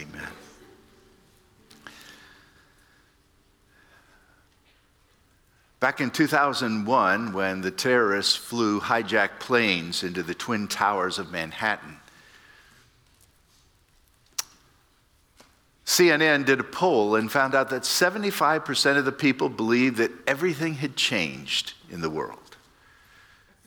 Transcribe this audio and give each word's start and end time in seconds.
Amen. 0.00 0.28
Back 5.78 6.00
in 6.00 6.10
2001, 6.10 7.32
when 7.32 7.60
the 7.60 7.70
terrorists 7.70 8.36
flew 8.36 8.80
hijacked 8.80 9.40
planes 9.40 10.02
into 10.02 10.22
the 10.22 10.34
Twin 10.34 10.68
Towers 10.68 11.18
of 11.18 11.30
Manhattan, 11.30 11.96
CNN 15.84 16.46
did 16.46 16.60
a 16.60 16.64
poll 16.64 17.16
and 17.16 17.30
found 17.30 17.54
out 17.54 17.68
that 17.70 17.82
75% 17.82 18.96
of 18.96 19.04
the 19.04 19.12
people 19.12 19.48
believed 19.48 19.96
that 19.96 20.12
everything 20.26 20.74
had 20.74 20.96
changed 20.96 21.74
in 21.90 22.00
the 22.00 22.10
world. 22.10 22.56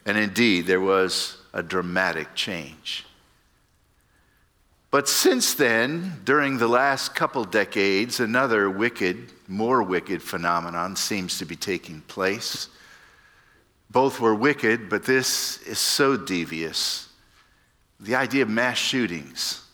And 0.06 0.18
indeed, 0.18 0.66
there 0.66 0.82
was 0.82 1.38
a 1.54 1.62
dramatic 1.62 2.34
change. 2.34 3.06
But 4.94 5.10
since 5.10 5.56
then, 5.56 6.22
during 6.24 6.60
the 6.60 6.68
last 6.68 7.16
couple 7.16 7.46
decades, 7.46 8.20
another 8.20 8.70
wicked, 8.70 9.32
more 9.48 9.82
wicked 9.82 10.22
phenomenon 10.22 10.96
seems 10.96 11.40
to 11.40 11.46
be 11.46 11.56
taking 11.56 12.02
place. 12.02 12.68
Both 13.90 14.20
were 14.20 14.36
wicked, 14.36 14.92
but 14.92 15.04
this 15.04 15.60
is 15.64 15.80
so 15.80 16.16
devious. 16.16 17.10
The 18.00 18.14
idea 18.14 18.44
of 18.44 18.50
mass 18.50 18.78
shootings. 18.78 19.66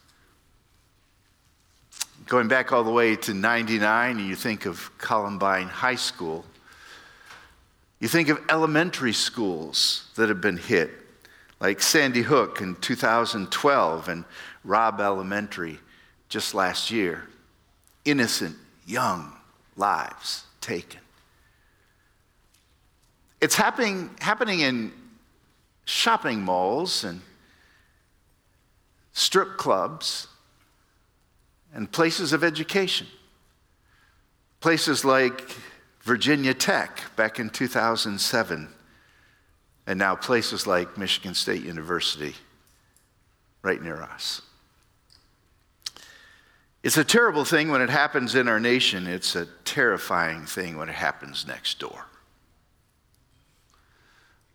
Going 2.26 2.48
back 2.48 2.72
all 2.72 2.86
the 2.86 2.90
way 2.90 3.18
to 3.18 3.34
99, 3.34 4.20
and 4.20 4.26
you 4.26 4.38
think 4.38 4.66
of 4.66 4.90
Columbine 5.00 5.68
High 5.68 5.96
School, 5.96 6.46
you 8.00 8.08
think 8.08 8.30
of 8.30 8.40
elementary 8.48 9.12
schools 9.12 10.08
that 10.16 10.30
have 10.30 10.40
been 10.40 10.56
hit, 10.56 10.92
like 11.60 11.82
Sandy 11.82 12.22
Hook 12.22 12.62
in 12.62 12.78
2012 12.78 14.08
and 14.08 14.24
Robb 14.64 15.00
Elementary 15.00 15.80
just 16.30 16.54
last 16.54 16.92
year. 16.92 17.24
Innocent, 18.06 18.56
young 18.86 19.34
lives 19.76 20.46
taken. 20.62 21.00
It's 23.42 23.56
happening, 23.56 24.10
happening 24.20 24.60
in 24.60 24.92
shopping 25.86 26.42
malls 26.42 27.04
and 27.04 27.22
strip 29.14 29.58
clubs 29.58 30.28
and 31.74 31.92
places 31.92 32.34
of 32.34 32.44
education. 32.44 33.08
Places 34.60 35.06
like 35.06 35.56
Virginia 36.02 36.54
Tech 36.54 37.02
back 37.16 37.40
in 37.40 37.50
2007, 37.50 38.70
and 39.88 40.00
now 40.00 40.16
places 40.16 40.68
like 40.68 40.98
Michigan 40.98 41.34
State 41.34 41.64
University 41.64 42.36
right 43.62 43.82
near 43.82 44.02
us. 44.02 44.42
It's 46.82 46.98
a 46.98 47.04
terrible 47.04 47.44
thing 47.44 47.70
when 47.70 47.82
it 47.82 47.90
happens 47.90 48.36
in 48.36 48.48
our 48.48 48.60
nation. 48.60 49.06
It's 49.06 49.36
a 49.36 49.48
terrifying 49.66 50.46
thing 50.46 50.78
when 50.78 50.88
it 50.88 50.96
happens 50.96 51.46
next 51.46 51.80
door. 51.80 52.06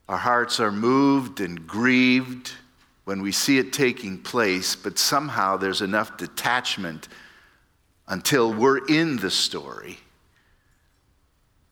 Our 0.08 0.16
hearts 0.16 0.58
are 0.60 0.72
moved 0.72 1.40
and 1.40 1.66
grieved 1.66 2.52
when 3.04 3.20
we 3.20 3.32
see 3.32 3.58
it 3.58 3.72
taking 3.72 4.18
place, 4.18 4.74
but 4.74 4.98
somehow 4.98 5.56
there's 5.56 5.82
enough 5.82 6.16
detachment 6.16 7.08
until 8.08 8.52
we're 8.52 8.86
in 8.86 9.16
the 9.18 9.30
story. 9.30 9.98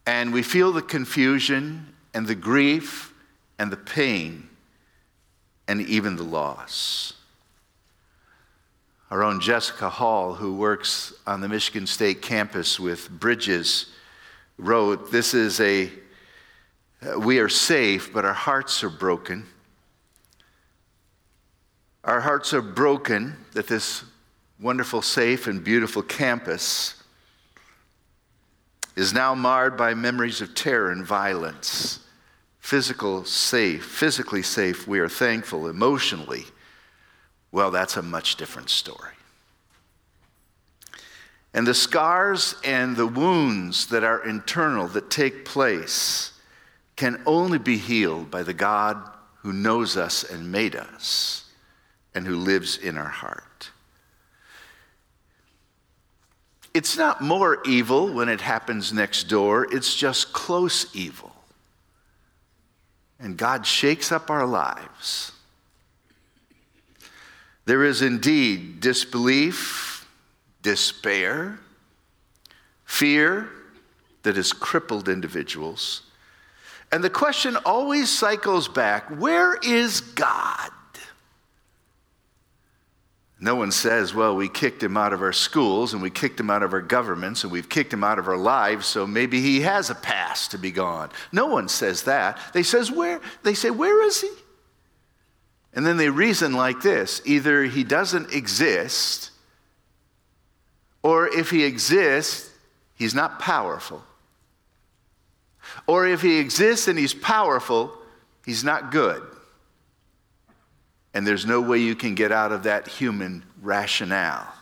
And 0.06 0.33
we 0.33 0.42
feel 0.42 0.73
the 0.73 0.83
confusion 0.83 1.95
and 2.12 2.27
the 2.27 2.34
grief 2.34 3.14
and 3.58 3.70
the 3.70 3.77
pain 3.77 4.48
and 5.69 5.80
even 5.80 6.17
the 6.17 6.23
loss. 6.23 7.14
Our 9.13 9.25
own 9.25 9.41
Jessica 9.41 9.91
Hall, 9.91 10.33
who 10.33 10.55
works 10.55 11.13
on 11.27 11.43
the 11.43 11.49
Michigan 11.49 11.87
State 11.87 12.23
campus 12.23 12.81
with 12.81 13.11
Bridges, 13.11 13.93
wrote 14.57 15.13
This 15.13 15.35
is 15.35 15.61
a, 15.61 15.91
uh, 17.03 17.20
we 17.20 17.39
are 17.39 17.51
safe, 17.51 18.11
but 18.11 18.25
our 18.25 18.33
hearts 18.33 18.83
are 18.83 18.89
broken. 18.89 19.45
Our 22.05 22.23
hearts 22.23 22.55
are 22.55 22.63
broken 22.63 23.36
that 23.53 23.67
this 23.67 24.03
wonderful, 24.59 25.03
safe, 25.03 25.47
and 25.47 25.63
beautiful 25.63 26.01
campus 26.01 26.95
is 28.97 29.13
now 29.13 29.35
marred 29.35 29.77
by 29.77 29.92
memories 29.92 30.41
of 30.41 30.55
terror 30.55 30.91
and 30.91 31.05
violence. 31.05 31.98
Physical 32.61 33.27
safe, 33.27 33.85
physically 33.85 34.42
safe, 34.42 34.89
we 34.89 35.01
are 35.01 35.09
thankful. 35.11 35.69
Emotionally, 35.69 36.47
well, 37.52 37.70
that's 37.70 37.96
a 37.96 38.02
much 38.02 38.36
different 38.36 38.70
story. 38.70 39.13
And 41.55 41.67
the 41.67 41.74
scars 41.74 42.55
and 42.64 42.96
the 42.96 43.07
wounds 43.07 43.86
that 43.89 44.02
are 44.02 44.27
internal, 44.27 44.89
that 44.89 45.11
take 45.11 45.45
place, 45.45 46.33
can 46.96 47.23
only 47.27 47.58
be 47.58 47.77
healed 47.77 48.30
by 48.30 48.42
the 48.42 48.55
God 48.55 48.96
who 49.41 49.52
knows 49.52 49.96
us 49.96 50.24
and 50.24 50.51
made 50.51 50.74
us 50.74 51.45
and 52.14 52.27
who 52.27 52.36
lives 52.36 52.79
in 52.79 52.96
our 52.96 53.08
heart. 53.08 53.70
It's 56.73 56.96
not 56.96 57.20
more 57.20 57.61
evil 57.67 58.12
when 58.12 58.30
it 58.30 58.41
happens 58.41 58.92
next 58.92 59.24
door, 59.24 59.67
it's 59.70 59.95
just 59.95 60.33
close 60.33 60.95
evil. 60.95 61.35
And 63.20 63.36
God 63.36 63.67
shakes 63.67 64.11
up 64.11 64.30
our 64.30 64.46
lives. 64.46 65.33
There 67.64 67.84
is 67.84 68.02
indeed 68.02 68.80
disbelief, 68.80 70.08
despair, 70.62 71.58
fear 72.84 73.48
that 74.23 74.36
has 74.36 74.52
crippled 74.52 75.08
individuals. 75.08 76.02
And 76.90 77.02
the 77.02 77.11
question 77.11 77.56
always 77.64 78.11
cycles 78.11 78.68
back 78.68 79.08
where 79.08 79.55
is 79.62 80.00
God? 80.00 80.70
No 83.40 83.56
one 83.56 83.73
says, 83.73 84.14
well, 84.14 84.36
we 84.36 84.48
kicked 84.48 84.80
him 84.80 84.96
out 84.96 85.12
of 85.12 85.20
our 85.20 85.33
schools 85.33 85.94
and 85.94 86.02
we 86.02 86.11
kicked 86.11 86.39
him 86.39 86.48
out 86.48 86.62
of 86.62 86.73
our 86.73 86.80
governments 86.80 87.42
and 87.42 87.52
we've 87.52 87.68
kicked 87.68 87.92
him 87.92 88.05
out 88.05 88.20
of 88.20 88.29
our 88.29 88.36
lives, 88.36 88.86
so 88.86 89.05
maybe 89.05 89.40
he 89.40 89.62
has 89.62 89.90
a 89.90 89.96
past 89.96 90.52
to 90.52 90.58
be 90.58 90.70
gone. 90.70 91.11
No 91.33 91.46
one 91.46 91.68
says 91.68 92.05
that. 92.05 92.39
They 92.52 92.62
says 92.62 92.92
where 92.92 93.20
they 93.42 93.55
say, 93.55 93.70
where 93.70 94.05
is 94.06 94.20
he? 94.20 94.30
And 95.75 95.87
then 95.87 95.97
they 95.97 96.11
reason 96.11 96.53
like 96.53 96.83
this 96.83 97.23
either 97.25 97.65
he 97.65 97.85
doesn't 97.85 98.33
exist, 98.33 99.31
or 101.03 101.29
if 101.29 101.51
he 101.51 101.65
exists, 101.65 102.51
he's 102.95 103.15
not 103.15 103.39
powerful. 103.39 104.03
Or 105.87 106.07
if 106.07 106.21
he 106.21 106.39
exists 106.39 106.89
and 106.89 106.99
he's 106.99 107.15
powerful, 107.15 107.93
he's 108.45 108.63
not 108.63 108.91
good. 108.91 109.23
And 111.15 111.27
there's 111.27 111.47
no 111.47 111.61
way 111.61 111.79
you 111.79 111.95
can 111.95 112.15
get 112.15 112.33
out 112.33 112.53
of 112.53 112.65
that 112.65 112.89
human 112.89 113.45
rationale 113.61 114.53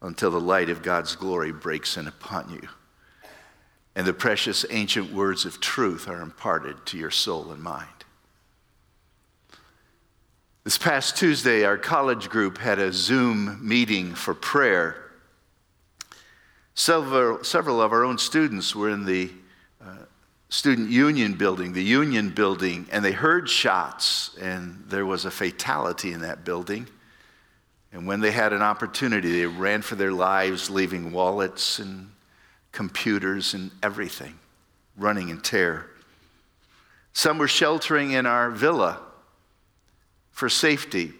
until 0.00 0.30
the 0.30 0.40
light 0.40 0.68
of 0.68 0.82
God's 0.82 1.14
glory 1.16 1.52
breaks 1.52 1.96
in 1.96 2.08
upon 2.08 2.50
you. 2.50 2.68
And 3.94 4.06
the 4.06 4.12
precious 4.12 4.64
ancient 4.70 5.12
words 5.12 5.44
of 5.44 5.60
truth 5.60 6.08
are 6.08 6.20
imparted 6.20 6.86
to 6.86 6.98
your 6.98 7.10
soul 7.10 7.52
and 7.52 7.62
mind. 7.62 7.88
This 10.64 10.78
past 10.78 11.16
Tuesday, 11.16 11.64
our 11.64 11.76
college 11.76 12.28
group 12.28 12.56
had 12.56 12.78
a 12.78 12.92
Zoom 12.92 13.58
meeting 13.66 14.14
for 14.14 14.32
prayer. 14.32 15.10
Several, 16.74 17.42
several 17.42 17.82
of 17.82 17.90
our 17.90 18.04
own 18.04 18.16
students 18.16 18.72
were 18.72 18.90
in 18.90 19.04
the 19.04 19.28
uh, 19.84 20.04
student 20.50 20.88
union 20.88 21.34
building, 21.34 21.72
the 21.72 21.82
union 21.82 22.30
building, 22.30 22.86
and 22.92 23.04
they 23.04 23.10
heard 23.10 23.48
shots, 23.48 24.36
and 24.40 24.84
there 24.86 25.04
was 25.04 25.24
a 25.24 25.32
fatality 25.32 26.12
in 26.12 26.20
that 26.20 26.44
building. 26.44 26.86
And 27.92 28.06
when 28.06 28.20
they 28.20 28.30
had 28.30 28.52
an 28.52 28.62
opportunity, 28.62 29.32
they 29.32 29.46
ran 29.46 29.82
for 29.82 29.96
their 29.96 30.12
lives, 30.12 30.70
leaving 30.70 31.10
wallets 31.10 31.80
and 31.80 32.08
computers 32.70 33.52
and 33.52 33.72
everything, 33.82 34.38
running 34.96 35.28
in 35.28 35.40
terror. 35.40 35.90
Some 37.14 37.38
were 37.38 37.48
sheltering 37.48 38.12
in 38.12 38.26
our 38.26 38.48
villa 38.48 39.00
for 40.32 40.48
safety. 40.48 41.12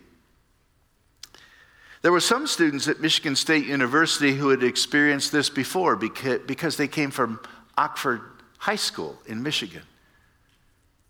There 2.03 2.11
were 2.11 2.21
some 2.21 2.49
students 2.49 2.89
at 2.89 3.01
Michigan 3.01 3.37
State 3.37 3.65
University 3.65 4.33
who 4.35 4.49
had 4.49 4.65
experienced 4.65 5.31
this 5.31 5.49
before 5.49 5.95
because 5.95 6.77
they 6.77 6.89
came 6.89 7.13
from 7.13 7.39
Oxford 7.79 8.23
high 8.59 8.77
school 8.77 9.17
in 9.27 9.43
Michigan, 9.43 9.83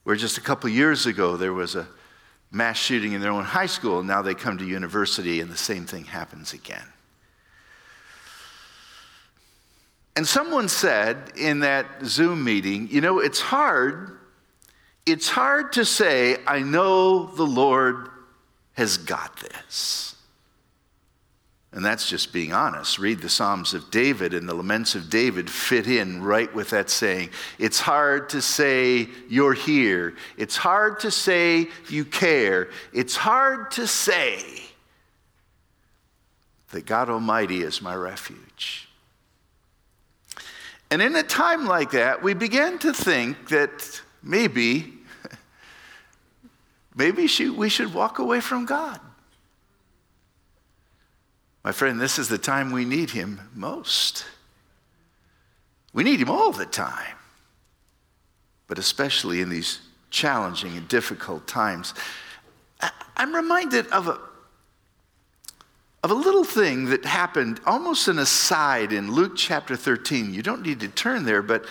where 0.05 0.17
just 0.17 0.37
a 0.37 0.43
couple 0.43 0.69
years 0.69 1.07
ago 1.07 1.37
there 1.39 1.55
was 1.55 1.75
a 1.75 1.89
mass 2.51 2.77
shooting 2.77 3.13
in 3.13 3.23
their 3.23 3.31
own 3.31 3.45
high 3.45 3.67
school, 3.67 4.01
and 4.01 4.09
now 4.09 4.21
they 4.21 4.35
come 4.35 4.59
to 4.59 4.65
university 4.67 5.41
and 5.41 5.51
the 5.51 5.57
same 5.57 5.87
thing 5.87 6.05
happens 6.05 6.53
again. 6.53 6.85
And 10.15 10.29
someone 10.29 10.69
said 10.69 11.33
in 11.37 11.61
that 11.61 11.87
Zoom 12.05 12.45
meeting, 12.45 12.89
you 12.91 13.01
know, 13.01 13.19
it's 13.19 13.41
hard, 13.41 14.19
it's 15.07 15.29
hard 15.29 15.73
to 15.75 15.85
say, 15.85 16.37
I 16.47 16.61
know 16.61 17.27
the 17.27 17.47
Lord 17.47 18.09
has 18.75 18.99
got 18.99 19.37
this. 19.39 20.17
And 21.73 21.83
that's 21.83 22.09
just 22.09 22.35
being 22.35 22.53
honest. 22.53 22.99
Read 22.99 23.21
the 23.21 23.31
Psalms 23.31 23.73
of 23.73 23.91
David, 23.91 24.35
and 24.35 24.47
the 24.47 24.55
laments 24.55 24.95
of 24.95 25.09
David 25.09 25.49
fit 25.49 25.87
in 25.87 26.23
right 26.23 26.55
with 26.55 26.71
that 26.71 26.91
saying. 26.91 27.31
It's 27.59 27.81
hard 27.81 28.29
to 28.31 28.43
say 28.43 29.09
you're 29.29 29.55
here. 29.55 30.15
It's 30.37 30.57
hard 30.57 31.01
to 31.01 31.11
say 31.11 31.69
you 31.89 32.05
care. 32.05 32.69
It's 32.93 33.17
hard 33.17 33.71
to 33.73 33.87
say 33.87 34.45
that 36.73 36.85
God 36.85 37.09
Almighty 37.09 37.63
is 37.63 37.81
my 37.81 37.95
refuge. 37.95 38.89
And 40.91 41.01
in 41.01 41.17
a 41.17 41.23
time 41.23 41.65
like 41.65 41.93
that, 41.93 42.23
we 42.23 42.35
began 42.35 42.79
to 42.81 42.93
think 42.93 43.49
that 43.49 44.03
maybe, 44.23 44.93
maybe 46.95 47.29
we 47.51 47.69
should 47.69 47.95
walk 47.95 48.19
away 48.19 48.41
from 48.41 48.65
God. 48.65 49.01
My 51.65 51.73
friend, 51.73 52.01
this 52.01 52.19
is 52.19 52.29
the 52.29 52.39
time 52.39 52.73
we 52.73 52.85
need 52.85 53.11
Him 53.11 53.41
most. 53.55 54.25
We 55.93 56.03
need 56.03 56.21
Him 56.21 56.31
all 56.31 56.51
the 56.51 56.67
time, 56.67 57.17
but 58.67 58.79
especially 58.79 59.41
in 59.41 59.49
these 59.49 59.81
challenging 60.11 60.77
and 60.77 60.89
difficult 60.89 61.47
times. 61.47 61.95
I'm 63.17 63.35
reminded 63.35 63.87
of 63.89 64.09
a, 64.09 64.19
of 66.03 66.11
a 66.11 66.15
little 66.15 66.45
thing 66.45 66.87
that 66.87 67.05
happened, 67.05 67.61
almost 67.65 68.09
an 68.09 68.19
aside 68.19 68.93
in 68.93 69.13
Luke 69.13 69.35
chapter 69.37 69.77
13. 69.77 70.35
You 70.35 70.43
don't 70.43 70.63
need 70.63 70.81
to 70.81 70.89
turn 70.89 71.25
there, 71.25 71.43
but 71.43 71.65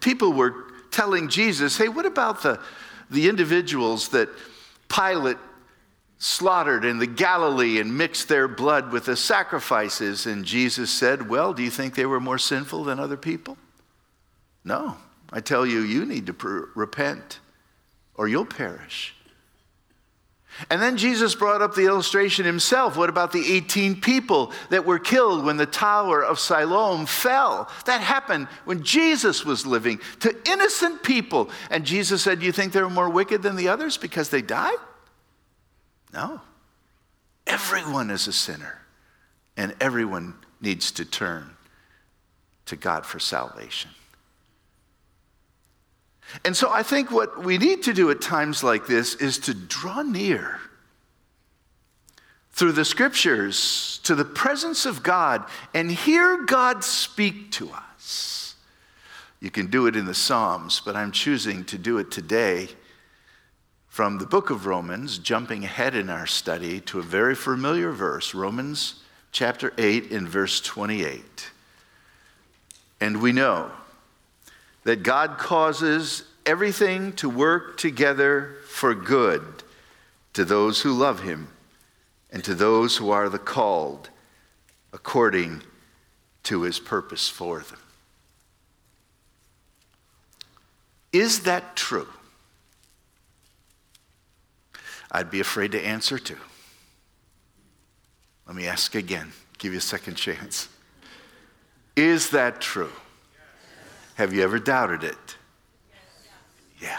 people 0.00 0.32
were 0.32 0.71
telling 0.92 1.28
Jesus, 1.28 1.76
hey, 1.76 1.88
what 1.88 2.06
about 2.06 2.42
the, 2.42 2.60
the 3.10 3.28
individuals 3.28 4.10
that 4.10 4.28
Pilate 4.88 5.38
slaughtered 6.18 6.84
in 6.84 6.98
the 6.98 7.06
Galilee 7.06 7.80
and 7.80 7.98
mixed 7.98 8.28
their 8.28 8.46
blood 8.46 8.92
with 8.92 9.06
the 9.06 9.16
sacrifices? 9.16 10.26
And 10.26 10.44
Jesus 10.44 10.90
said, 10.90 11.28
well, 11.28 11.52
do 11.52 11.62
you 11.62 11.70
think 11.70 11.94
they 11.94 12.06
were 12.06 12.20
more 12.20 12.38
sinful 12.38 12.84
than 12.84 13.00
other 13.00 13.16
people? 13.16 13.56
No. 14.64 14.96
I 15.32 15.40
tell 15.40 15.66
you, 15.66 15.80
you 15.80 16.04
need 16.04 16.26
to 16.26 16.34
pr- 16.34 16.64
repent 16.74 17.40
or 18.14 18.28
you'll 18.28 18.44
perish. 18.44 19.14
And 20.70 20.80
then 20.80 20.96
Jesus 20.96 21.34
brought 21.34 21.62
up 21.62 21.74
the 21.74 21.86
illustration 21.86 22.44
himself. 22.44 22.96
What 22.96 23.08
about 23.08 23.32
the 23.32 23.52
18 23.54 24.00
people 24.00 24.52
that 24.70 24.84
were 24.84 24.98
killed 24.98 25.44
when 25.44 25.56
the 25.56 25.66
Tower 25.66 26.22
of 26.22 26.38
Siloam 26.38 27.06
fell? 27.06 27.70
That 27.86 28.00
happened 28.00 28.48
when 28.64 28.82
Jesus 28.82 29.44
was 29.44 29.66
living 29.66 30.00
to 30.20 30.36
innocent 30.50 31.02
people. 31.02 31.50
And 31.70 31.84
Jesus 31.84 32.22
said, 32.22 32.42
you 32.42 32.52
think 32.52 32.72
they 32.72 32.82
were 32.82 32.90
more 32.90 33.08
wicked 33.08 33.42
than 33.42 33.56
the 33.56 33.68
others 33.68 33.96
because 33.96 34.28
they 34.28 34.42
died? 34.42 34.76
No. 36.12 36.40
Everyone 37.46 38.10
is 38.10 38.28
a 38.28 38.32
sinner, 38.32 38.82
and 39.56 39.74
everyone 39.80 40.34
needs 40.60 40.92
to 40.92 41.04
turn 41.04 41.56
to 42.66 42.76
God 42.76 43.04
for 43.04 43.18
salvation. 43.18 43.90
And 46.44 46.56
so 46.56 46.70
I 46.70 46.82
think 46.82 47.10
what 47.10 47.42
we 47.42 47.58
need 47.58 47.82
to 47.84 47.92
do 47.92 48.10
at 48.10 48.20
times 48.20 48.62
like 48.62 48.86
this 48.86 49.14
is 49.14 49.38
to 49.40 49.54
draw 49.54 50.02
near 50.02 50.60
through 52.52 52.72
the 52.72 52.84
scriptures 52.84 54.00
to 54.04 54.14
the 54.14 54.24
presence 54.24 54.86
of 54.86 55.02
God 55.02 55.44
and 55.74 55.90
hear 55.90 56.44
God 56.44 56.84
speak 56.84 57.50
to 57.52 57.70
us. 57.70 58.56
You 59.40 59.50
can 59.50 59.68
do 59.68 59.86
it 59.86 59.96
in 59.96 60.04
the 60.04 60.14
Psalms, 60.14 60.80
but 60.84 60.94
I'm 60.94 61.12
choosing 61.12 61.64
to 61.64 61.78
do 61.78 61.98
it 61.98 62.10
today 62.10 62.68
from 63.88 64.18
the 64.18 64.26
book 64.26 64.50
of 64.50 64.66
Romans, 64.66 65.18
jumping 65.18 65.64
ahead 65.64 65.94
in 65.94 66.08
our 66.08 66.26
study 66.26 66.80
to 66.80 66.98
a 66.98 67.02
very 67.02 67.34
familiar 67.34 67.90
verse, 67.92 68.34
Romans 68.34 69.02
chapter 69.32 69.72
8 69.78 70.12
in 70.12 70.28
verse 70.28 70.60
28. 70.60 71.50
And 73.00 73.20
we 73.20 73.32
know 73.32 73.70
that 74.84 75.02
God 75.02 75.38
causes 75.38 76.24
everything 76.44 77.12
to 77.14 77.28
work 77.28 77.76
together 77.76 78.56
for 78.66 78.94
good 78.94 79.42
to 80.32 80.44
those 80.44 80.82
who 80.82 80.92
love 80.92 81.22
him 81.22 81.48
and 82.30 82.42
to 82.44 82.54
those 82.54 82.96
who 82.96 83.10
are 83.10 83.28
the 83.28 83.38
called 83.38 84.10
according 84.92 85.62
to 86.44 86.62
his 86.62 86.78
purpose 86.78 87.28
for 87.28 87.60
them. 87.60 87.78
Is 91.12 91.40
that 91.40 91.76
true? 91.76 92.08
I'd 95.10 95.30
be 95.30 95.40
afraid 95.40 95.72
to 95.72 95.80
answer 95.80 96.18
to. 96.18 96.36
Let 98.46 98.56
me 98.56 98.66
ask 98.66 98.94
again, 98.94 99.32
give 99.58 99.72
you 99.72 99.78
a 99.78 99.82
second 99.82 100.14
chance. 100.14 100.68
Is 101.94 102.30
that 102.30 102.60
true? 102.60 102.92
Have 104.14 104.32
you 104.32 104.42
ever 104.42 104.58
doubted 104.58 105.04
it? 105.04 105.36
Yeah. 106.80 106.98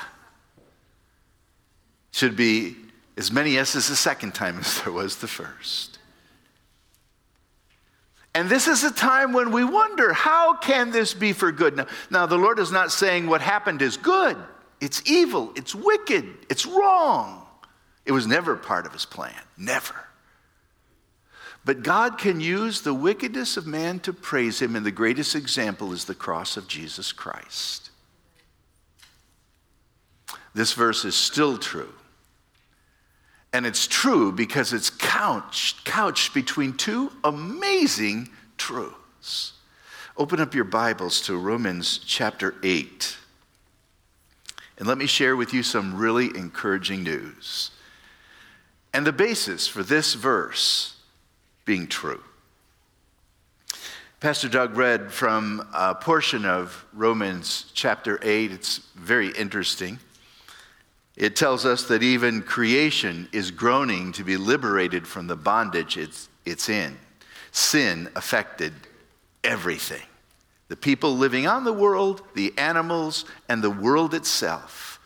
Should 2.11 2.35
be 2.35 2.75
as 3.17 3.31
many 3.31 3.51
yeses 3.51 3.87
the 3.87 3.95
second 3.95 4.33
time 4.33 4.59
as 4.59 4.81
there 4.81 4.93
was 4.93 5.17
the 5.17 5.27
first. 5.27 5.99
And 8.35 8.49
this 8.49 8.67
is 8.67 8.83
a 8.83 8.91
time 8.91 9.33
when 9.33 9.51
we 9.51 9.63
wonder, 9.63 10.11
how 10.11 10.55
can 10.55 10.89
this 10.89 11.13
be 11.13 11.33
for 11.33 11.51
good? 11.51 11.77
Now, 11.77 11.85
now, 12.09 12.25
the 12.25 12.37
Lord 12.37 12.57
is 12.57 12.71
not 12.71 12.91
saying 12.91 13.27
what 13.27 13.41
happened 13.41 13.81
is 13.83 13.95
good. 13.95 14.37
It's 14.81 15.03
evil, 15.05 15.51
it's 15.55 15.75
wicked, 15.75 16.25
it's 16.49 16.65
wrong. 16.65 17.45
It 18.05 18.11
was 18.11 18.25
never 18.25 18.55
part 18.55 18.85
of 18.85 18.91
his 18.91 19.05
plan, 19.05 19.39
never. 19.55 19.95
But 21.65 21.83
God 21.83 22.17
can 22.17 22.41
use 22.41 22.81
the 22.81 22.93
wickedness 22.93 23.55
of 23.55 23.65
man 23.65 23.99
to 24.01 24.11
praise 24.11 24.61
him, 24.61 24.75
and 24.75 24.85
the 24.85 24.91
greatest 24.91 25.35
example 25.35 25.93
is 25.93 26.05
the 26.05 26.15
cross 26.15 26.57
of 26.57 26.67
Jesus 26.67 27.11
Christ. 27.11 27.89
This 30.53 30.73
verse 30.73 31.05
is 31.05 31.15
still 31.15 31.57
true. 31.57 31.93
And 33.53 33.65
it's 33.65 33.87
true 33.87 34.31
because 34.31 34.73
it's 34.73 34.89
couched, 34.89 35.85
couched 35.85 36.33
between 36.33 36.73
two 36.73 37.11
amazing 37.23 38.29
truths. 38.57 39.53
Open 40.17 40.39
up 40.39 40.53
your 40.53 40.65
Bibles 40.65 41.21
to 41.21 41.37
Romans 41.37 41.99
chapter 41.99 42.55
8. 42.63 43.17
And 44.79 44.87
let 44.87 44.97
me 44.97 45.05
share 45.05 45.35
with 45.35 45.53
you 45.53 45.63
some 45.63 45.95
really 45.95 46.35
encouraging 46.35 47.03
news. 47.03 47.71
And 48.93 49.07
the 49.07 49.13
basis 49.13 49.67
for 49.67 49.81
this 49.81 50.13
verse 50.13 50.95
being 51.65 51.87
true. 51.87 52.21
Pastor 54.19 54.47
Doug 54.47 54.77
read 54.77 55.11
from 55.11 55.67
a 55.73 55.93
portion 55.93 56.45
of 56.45 56.85
Romans 56.93 57.71
chapter 57.73 58.19
8. 58.21 58.51
It's 58.51 58.77
very 58.95 59.29
interesting. 59.31 59.99
It 61.15 61.35
tells 61.35 61.65
us 61.65 61.83
that 61.89 62.01
even 62.01 62.41
creation 62.41 63.27
is 63.31 63.51
groaning 63.51 64.13
to 64.13 64.23
be 64.23 64.37
liberated 64.37 65.07
from 65.07 65.27
the 65.27 65.35
bondage 65.35 65.97
it's, 65.97 66.29
it's 66.45 66.69
in. 66.69 66.97
Sin 67.51 68.09
affected 68.15 68.73
everything 69.43 70.01
the 70.69 70.77
people 70.77 71.15
living 71.15 71.45
on 71.45 71.65
the 71.65 71.73
world, 71.73 72.23
the 72.33 72.51
animals, 72.57 73.25
and 73.47 73.61
the 73.61 73.69
world 73.69 74.15
itself. 74.15 74.99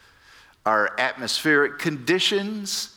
Our 0.65 0.97
atmospheric 0.97 1.77
conditions, 1.77 2.96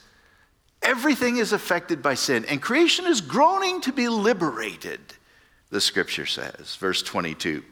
everything 0.83 1.37
is 1.37 1.53
affected 1.53 2.03
by 2.03 2.15
sin. 2.15 2.45
And 2.47 2.61
creation 2.61 3.07
is 3.07 3.21
groaning 3.21 3.81
to 3.83 3.93
be 3.93 4.09
liberated, 4.09 5.01
the 5.71 5.81
scripture 5.81 6.27
says. 6.27 6.77
Verse 6.77 7.03
22. 7.03 7.63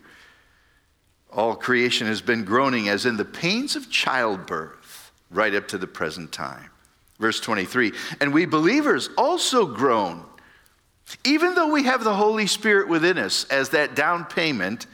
All 1.32 1.54
creation 1.54 2.06
has 2.06 2.20
been 2.20 2.44
groaning 2.44 2.88
as 2.88 3.04
in 3.06 3.16
the 3.16 3.24
pains 3.24 3.76
of 3.76 3.90
childbirth 3.90 5.12
right 5.30 5.54
up 5.54 5.68
to 5.68 5.78
the 5.78 5.86
present 5.86 6.32
time. 6.32 6.70
Verse 7.18 7.40
23 7.40 7.92
And 8.20 8.32
we 8.32 8.46
believers 8.46 9.10
also 9.18 9.66
groan, 9.66 10.24
even 11.24 11.54
though 11.54 11.72
we 11.72 11.84
have 11.84 12.04
the 12.04 12.14
Holy 12.14 12.46
Spirit 12.46 12.88
within 12.88 13.18
us 13.18 13.44
as 13.44 13.70
that 13.70 13.94
down 13.94 14.24
payment, 14.24 14.86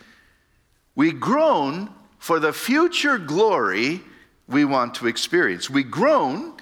we 0.95 1.13
groan 1.13 1.91
for 2.19 2.41
the 2.41 2.53
future 2.53 3.19
glory 3.19 4.01
we 4.49 4.65
want 4.65 4.95
to 4.97 5.07
experience. 5.07 5.69
We 5.69 5.83
groan 5.83 6.54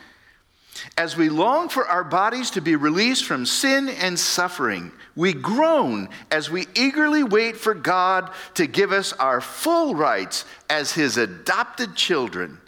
as 0.97 1.17
we 1.17 1.29
long 1.29 1.69
for 1.69 1.87
our 1.87 2.05
bodies 2.05 2.51
to 2.53 2.61
be 2.61 2.77
released 2.77 3.25
from 3.25 3.47
sin 3.47 3.89
and 3.89 4.19
suffering. 4.19 4.93
We 5.15 5.33
groan 5.33 6.09
as 6.31 6.51
we 6.51 6.67
eagerly 6.75 7.23
wait 7.23 7.57
for 7.57 7.75
God 7.75 8.31
to 8.55 8.67
give 8.67 8.93
us 8.93 9.13
our 9.15 9.41
full 9.41 9.95
rights 9.95 10.45
as 10.71 10.93
His 10.93 11.17
adopted 11.17 11.95
children 11.95 12.59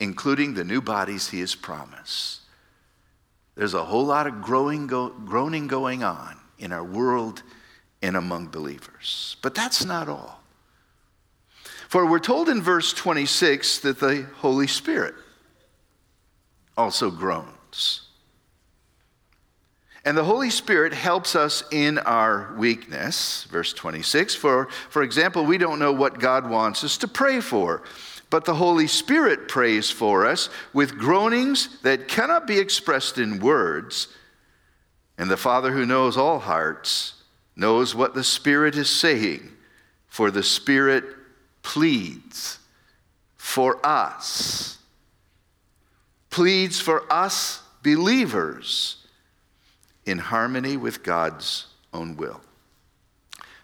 including 0.00 0.54
the 0.54 0.64
new 0.64 0.80
bodies 0.80 1.28
he 1.28 1.40
has 1.40 1.54
promised. 1.54 2.40
There's 3.54 3.74
a 3.74 3.84
whole 3.84 4.06
lot 4.06 4.26
of 4.26 4.42
go, 4.42 5.08
groaning 5.08 5.66
going 5.66 6.04
on 6.04 6.36
in 6.58 6.72
our 6.72 6.84
world 6.84 7.42
and 8.02 8.16
among 8.16 8.48
believers. 8.48 9.36
But 9.42 9.54
that's 9.54 9.84
not 9.84 10.08
all. 10.08 10.40
For 11.88 12.06
we're 12.06 12.20
told 12.20 12.48
in 12.48 12.62
verse 12.62 12.92
26 12.92 13.80
that 13.80 13.98
the 13.98 14.26
Holy 14.36 14.66
Spirit 14.66 15.14
also 16.76 17.10
And 20.04 20.16
the 20.16 20.24
Holy 20.24 20.48
Spirit 20.48 20.94
helps 20.94 21.36
us 21.36 21.62
in 21.70 21.98
our 21.98 22.54
weakness. 22.56 23.44
Verse 23.50 23.74
26 23.74 24.34
For, 24.34 24.68
for 24.88 25.02
example, 25.02 25.44
we 25.44 25.58
don't 25.58 25.78
know 25.78 25.92
what 25.92 26.18
God 26.18 26.48
wants 26.48 26.82
us 26.82 26.96
to 26.98 27.08
pray 27.08 27.40
for, 27.40 27.82
but 28.30 28.44
the 28.46 28.54
Holy 28.54 28.86
Spirit 28.86 29.48
prays 29.48 29.90
for 29.90 30.24
us 30.24 30.48
with 30.72 30.96
groanings 30.96 31.80
that 31.82 32.08
cannot 32.08 32.46
be 32.46 32.58
expressed 32.58 33.18
in 33.18 33.38
words. 33.38 34.08
And 35.18 35.30
the 35.30 35.36
Father 35.36 35.72
who 35.72 35.84
knows 35.84 36.16
all 36.16 36.38
hearts 36.38 37.14
knows 37.54 37.94
what 37.94 38.14
the 38.14 38.24
Spirit 38.24 38.76
is 38.76 38.88
saying, 38.88 39.52
for 40.06 40.30
the 40.30 40.42
Spirit 40.42 41.04
pleads 41.62 42.60
for 43.36 43.84
us. 43.84 44.77
Pleads 46.30 46.80
for 46.80 47.10
us 47.12 47.62
believers 47.82 49.06
in 50.04 50.18
harmony 50.18 50.76
with 50.76 51.02
God's 51.02 51.66
own 51.92 52.16
will. 52.16 52.40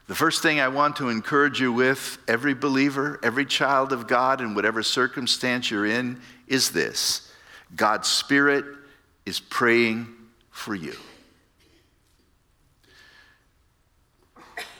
The 0.07 0.15
first 0.15 0.43
thing 0.43 0.61
I 0.61 0.69
want 0.69 0.97
to 0.97 1.09
encourage 1.09 1.61
you 1.61 1.73
with, 1.73 2.19
every 2.29 2.53
believer, 2.53 3.19
every 3.23 3.47
child 3.47 3.93
of 3.93 4.07
God, 4.07 4.43
in 4.43 4.55
whatever 4.55 4.83
circumstance 4.83 5.71
you're 5.71 5.87
in, 5.87 6.21
is 6.47 6.71
this 6.71 7.33
God's 7.75 8.09
Spirit 8.09 8.67
is 9.25 9.41
praying 9.41 10.09
for 10.51 10.75
you. 10.75 10.95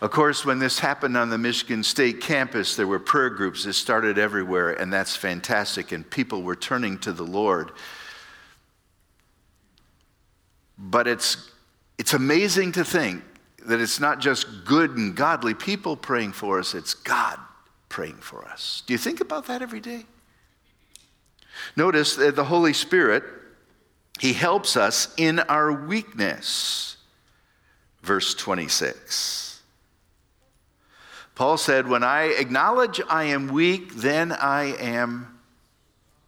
Of 0.01 0.11
course, 0.11 0.45
when 0.45 0.59
this 0.59 0.79
happened 0.79 1.17
on 1.17 1.31
the 1.31 1.39
Michigan 1.39 1.83
State 1.83 2.21
campus, 2.21 2.77
there 2.77 2.87
were 2.87 2.99
prayer 2.99 3.31
groups 3.31 3.65
that 3.65 3.73
started 3.75 4.19
everywhere, 4.19 4.71
and 4.71 4.93
that's 4.93 5.17
fantastic, 5.17 5.93
and 5.93 6.09
people 6.09 6.43
were 6.43 6.57
turning 6.57 6.99
to 6.99 7.13
the 7.13 7.23
Lord. 7.23 7.73
But 10.77 11.07
it's, 11.07 11.51
it's 11.99 12.15
amazing 12.15 12.73
to 12.73 12.85
think 12.85 13.23
that 13.67 13.81
it's 13.81 14.01
not 14.01 14.21
just 14.21 14.65
good 14.65 14.97
and 14.97 15.17
godly 15.17 15.55
people 15.55 15.97
praying 15.97 16.33
for 16.33 16.59
us, 16.59 16.75
it's 16.75 16.95
God 16.95 17.39
praying 17.89 18.17
for 18.17 18.45
us. 18.47 18.83
Do 18.87 18.93
you 18.93 18.99
think 18.99 19.21
about 19.21 19.47
that 19.47 19.63
every 19.63 19.81
day? 19.81 20.05
Notice 21.77 22.17
that 22.17 22.37
the 22.37 22.45
Holy 22.45 22.73
Spirit, 22.73 23.23
He 24.21 24.33
helps 24.33 24.77
us 24.77 25.15
in 25.17 25.41
our 25.41 25.73
weakness. 25.73 26.97
Verse 28.03 28.35
26. 28.35 29.54
Paul 31.35 31.57
said, 31.57 31.89
When 31.89 32.05
I 32.05 32.25
acknowledge 32.25 33.01
I 33.09 33.25
am 33.25 33.49
weak, 33.49 33.95
then 33.95 34.33
I 34.33 34.75
am 34.77 35.39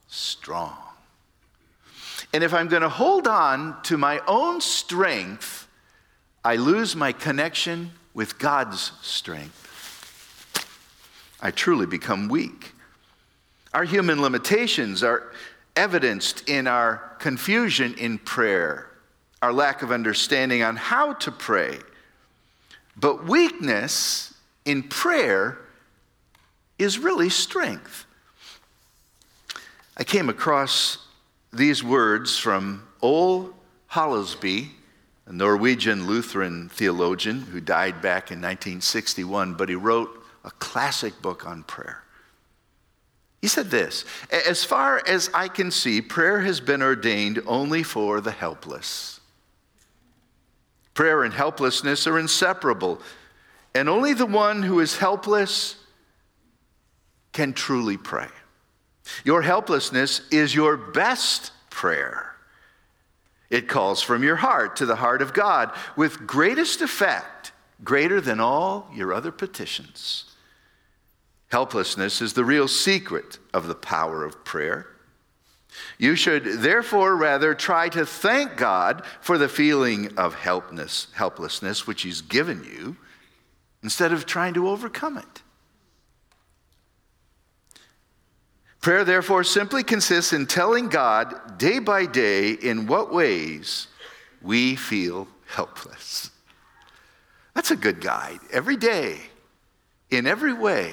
strong. 0.09 0.77
And 2.33 2.43
if 2.43 2.53
I'm 2.53 2.69
going 2.69 2.83
to 2.83 2.89
hold 2.89 3.27
on 3.27 3.81
to 3.85 3.97
my 3.97 4.21
own 4.27 4.61
strength, 4.61 5.69
I 6.45 6.57
lose 6.57 6.97
my 6.97 7.13
connection 7.13 7.93
with 8.15 8.39
God's 8.39 8.93
strength. 9.03 9.63
I 11.41 11.51
truly 11.51 11.87
become 11.87 12.29
weak. 12.29 12.73
Our 13.73 13.85
human 13.85 14.23
limitations 14.23 15.03
are 15.03 15.33
evidenced 15.77 16.49
in 16.49 16.67
our 16.67 17.17
confusion 17.19 17.95
in 17.95 18.19
prayer, 18.19 18.91
our 19.43 19.53
lack 19.53 19.83
of 19.83 19.93
understanding 19.93 20.63
on 20.63 20.77
how 20.77 21.13
to 21.15 21.31
pray. 21.31 21.79
But 22.97 23.27
weakness 23.27 24.33
in 24.67 24.83
prayer 24.83 25.59
is 26.79 26.99
really 26.99 27.31
strength. 27.31 28.05
I 29.97 30.05
came 30.05 30.29
across 30.29 30.99
these 31.53 31.83
words 31.83 32.39
from 32.39 32.87
Ole 33.01 33.55
Hallesby, 33.93 34.69
a 35.25 35.33
Norwegian 35.33 36.07
Lutheran 36.07 36.69
theologian 36.69 37.41
who 37.41 37.61
died 37.61 38.03
back 38.03 38.31
in 38.31 38.39
1961, 38.39 39.55
but 39.55 39.71
he 39.71 39.75
wrote 39.75 40.23
a 40.45 40.51
classic 40.51 41.23
book 41.23 41.47
on 41.47 41.63
prayer. 41.63 42.03
He 43.41 43.49
said 43.49 43.71
this 43.71 44.05
As 44.31 44.65
far 44.65 45.01
as 45.07 45.31
I 45.33 45.49
can 45.49 45.71
see, 45.71 46.03
prayer 46.03 46.41
has 46.41 46.61
been 46.61 46.83
ordained 46.83 47.41
only 47.47 47.83
for 47.83 48.21
the 48.21 48.33
helpless. 48.33 49.21
Prayer 50.95 51.25
and 51.25 51.33
helplessness 51.33 52.07
are 52.07 52.19
inseparable, 52.19 53.01
and 53.77 53.91
only 53.91 54.15
the 54.15 54.25
one 54.25 54.63
who 54.63 54.81
is 54.81 54.97
helpless 54.97 55.77
can 57.33 57.53
truly 57.53 57.99
pray. 57.99 58.29
Your 59.23 59.43
helplessness 59.43 60.23
is 60.31 60.55
your 60.55 60.79
best 60.79 61.53
prayer. 61.69 62.35
It 63.51 63.69
calls 63.69 64.01
from 64.01 64.23
your 64.23 64.37
heart 64.37 64.77
to 64.77 64.87
the 64.87 64.97
heart 64.97 65.21
of 65.21 65.35
God 65.35 65.73
with 65.95 66.27
greatest 66.27 66.81
effect, 66.81 67.53
greater 67.85 68.19
than 68.19 68.41
all 68.41 68.91
your 68.95 69.13
other 69.13 69.31
petitions. 69.31 70.25
Helplessness 71.49 72.23
is 72.23 72.33
the 72.33 72.47
real 72.47 72.69
secret 72.69 73.39
of 73.53 73.67
the 73.67 73.75
power 73.75 74.25
of 74.25 74.43
prayer. 74.43 74.87
You 75.99 76.17
should 76.17 76.45
therefore 76.45 77.15
rather 77.15 77.55
try 77.55 77.91
to 77.91 78.07
thank 78.07 78.57
God 78.57 79.05
for 79.21 79.37
the 79.37 79.51
feeling 79.51 80.17
of 80.17 80.35
helplessness, 80.35 81.09
helplessness 81.13 81.87
which 81.87 82.03
He's 82.03 82.23
given 82.23 82.65
you 82.65 82.97
instead 83.83 84.13
of 84.13 84.27
trying 84.27 84.55
to 84.55 84.69
overcome 84.69 85.19
it. 85.19 85.43
Prayer, 88.81 89.05
therefore, 89.05 89.43
simply 89.43 89.83
consists 89.83 90.33
in 90.33 90.47
telling 90.47 90.89
God 90.89 91.59
day 91.59 91.81
by 91.81 92.07
day 92.07 92.53
in 92.53 92.87
what 92.87 93.13
ways 93.13 93.89
we 94.41 94.77
feel 94.77 95.27
helpless. 95.47 96.31
That's 97.55 97.73
a 97.73 97.77
good 97.77 98.01
guide. 98.01 98.39
Every 98.53 98.77
day, 98.77 99.19
in 100.11 100.27
every 100.27 100.53
way, 100.53 100.93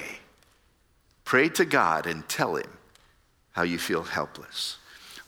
pray 1.24 1.48
to 1.50 1.64
God 1.64 2.06
and 2.06 2.28
tell 2.28 2.56
Him 2.56 2.70
how 3.52 3.62
you 3.62 3.78
feel 3.78 4.02
helpless. 4.02 4.78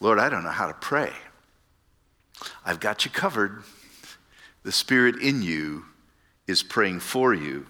Lord, 0.00 0.18
I 0.18 0.28
don't 0.28 0.42
know 0.42 0.50
how 0.50 0.66
to 0.66 0.74
pray. 0.74 1.12
I've 2.64 2.80
got 2.80 3.04
you 3.04 3.10
covered. 3.10 3.62
The 4.64 4.72
Spirit 4.72 5.22
in 5.22 5.42
you 5.42 5.84
is 6.46 6.62
praying 6.62 7.00
for 7.00 7.34
you 7.34 7.66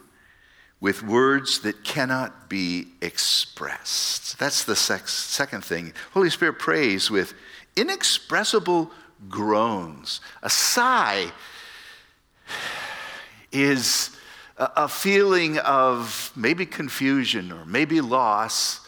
with 0.80 1.02
words 1.02 1.60
that 1.60 1.82
cannot 1.84 2.50
be 2.50 2.88
expressed. 3.00 4.38
That's 4.38 4.64
the 4.64 4.76
second 4.76 5.64
thing. 5.64 5.94
Holy 6.12 6.28
Spirit 6.28 6.58
prays 6.58 7.10
with 7.10 7.32
inexpressible 7.76 8.90
groans. 9.28 10.20
A 10.42 10.50
sigh 10.50 11.32
is 13.50 14.10
a 14.58 14.88
feeling 14.88 15.58
of 15.58 16.30
maybe 16.36 16.66
confusion 16.66 17.50
or 17.52 17.64
maybe 17.64 18.02
loss, 18.02 18.86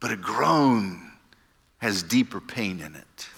but 0.00 0.10
a 0.10 0.16
groan 0.16 1.12
has 1.78 2.02
deeper 2.02 2.40
pain 2.40 2.80
in 2.80 2.96
it. 2.96 3.28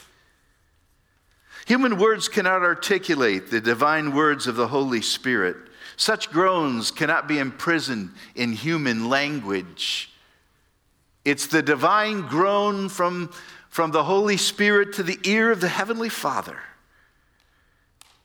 Human 1.66 1.98
words 1.98 2.28
cannot 2.28 2.62
articulate 2.62 3.50
the 3.50 3.60
divine 3.60 4.14
words 4.14 4.46
of 4.46 4.56
the 4.56 4.68
Holy 4.68 5.02
Spirit. 5.02 5.56
Such 5.96 6.30
groans 6.30 6.90
cannot 6.90 7.28
be 7.28 7.38
imprisoned 7.38 8.10
in 8.34 8.52
human 8.52 9.08
language. 9.08 10.10
It's 11.24 11.46
the 11.46 11.62
divine 11.62 12.22
groan 12.22 12.88
from, 12.88 13.32
from 13.68 13.90
the 13.92 14.04
Holy 14.04 14.36
Spirit 14.36 14.92
to 14.94 15.02
the 15.02 15.18
ear 15.24 15.50
of 15.50 15.60
the 15.60 15.68
Heavenly 15.68 16.08
Father. 16.08 16.58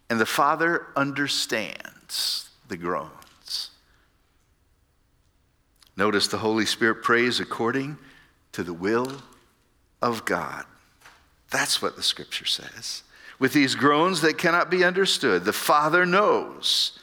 And 0.09 0.19
the 0.19 0.25
Father 0.25 0.87
understands 0.95 2.49
the 2.67 2.77
groans. 2.77 3.69
Notice 5.95 6.27
the 6.27 6.37
Holy 6.37 6.65
Spirit 6.65 7.03
prays 7.03 7.39
according 7.39 7.97
to 8.53 8.63
the 8.63 8.73
will 8.73 9.21
of 10.01 10.25
God. 10.25 10.65
That's 11.51 11.81
what 11.81 11.95
the 11.95 12.03
scripture 12.03 12.45
says. 12.45 13.03
With 13.37 13.53
these 13.53 13.75
groans 13.75 14.21
that 14.21 14.37
cannot 14.37 14.69
be 14.69 14.83
understood, 14.83 15.45
the 15.45 15.53
Father 15.53 16.05
knows 16.05 16.97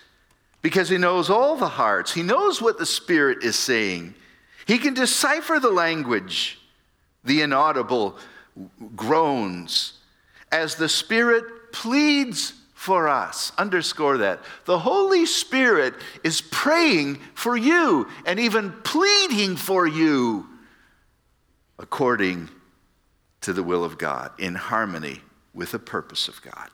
because 0.66 0.88
he 0.88 0.98
knows 0.98 1.30
all 1.30 1.54
the 1.54 1.68
hearts. 1.68 2.12
He 2.12 2.24
knows 2.24 2.60
what 2.60 2.76
the 2.76 2.84
Spirit 2.84 3.44
is 3.44 3.54
saying. 3.54 4.16
He 4.66 4.78
can 4.78 4.94
decipher 4.94 5.60
the 5.60 5.70
language, 5.70 6.58
the 7.22 7.42
inaudible 7.42 8.18
groans, 8.96 9.92
as 10.50 10.74
the 10.74 10.88
Spirit 10.88 11.70
pleads 11.70 12.52
for 12.74 13.06
us. 13.06 13.52
Underscore 13.56 14.18
that. 14.18 14.40
The 14.64 14.80
Holy 14.80 15.24
Spirit 15.24 15.94
is 16.24 16.40
praying 16.40 17.20
for 17.34 17.56
you 17.56 18.08
and 18.26 18.40
even 18.40 18.72
pleading 18.82 19.54
for 19.54 19.86
you 19.86 20.48
according 21.78 22.48
to 23.42 23.52
the 23.52 23.62
will 23.62 23.84
of 23.84 23.98
God, 23.98 24.32
in 24.40 24.56
harmony 24.56 25.20
with 25.54 25.70
the 25.70 25.78
purpose 25.78 26.26
of 26.26 26.42
God. 26.42 26.70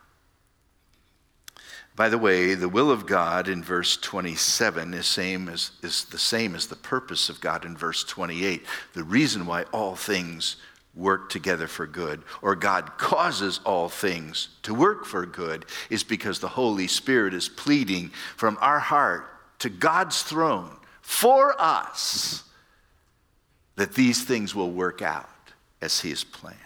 By 1.94 2.08
the 2.08 2.18
way, 2.18 2.54
the 2.54 2.68
will 2.68 2.90
of 2.90 3.06
God 3.06 3.48
in 3.48 3.62
verse 3.62 3.98
27 3.98 4.94
is, 4.94 5.06
same 5.06 5.48
as, 5.48 5.72
is 5.82 6.06
the 6.06 6.18
same 6.18 6.54
as 6.54 6.66
the 6.66 6.76
purpose 6.76 7.28
of 7.28 7.40
God 7.40 7.64
in 7.64 7.76
verse 7.76 8.02
28. 8.04 8.64
The 8.94 9.04
reason 9.04 9.44
why 9.44 9.64
all 9.72 9.94
things 9.94 10.56
work 10.94 11.30
together 11.30 11.66
for 11.66 11.86
good, 11.86 12.22
or 12.40 12.54
God 12.54 12.98
causes 12.98 13.60
all 13.64 13.88
things 13.88 14.48
to 14.62 14.74
work 14.74 15.04
for 15.04 15.26
good, 15.26 15.66
is 15.90 16.02
because 16.02 16.38
the 16.38 16.48
Holy 16.48 16.86
Spirit 16.86 17.34
is 17.34 17.48
pleading 17.48 18.10
from 18.36 18.56
our 18.60 18.78
heart 18.78 19.26
to 19.58 19.68
God's 19.68 20.22
throne 20.22 20.76
for 21.02 21.54
us 21.60 22.44
that 23.76 23.94
these 23.94 24.22
things 24.22 24.54
will 24.54 24.70
work 24.70 25.02
out 25.02 25.28
as 25.80 26.00
He 26.00 26.10
has 26.10 26.24
planned. 26.24 26.58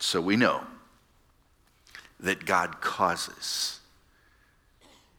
So 0.00 0.20
we 0.20 0.36
know 0.36 0.62
that 2.22 2.46
God 2.46 2.80
causes. 2.80 3.80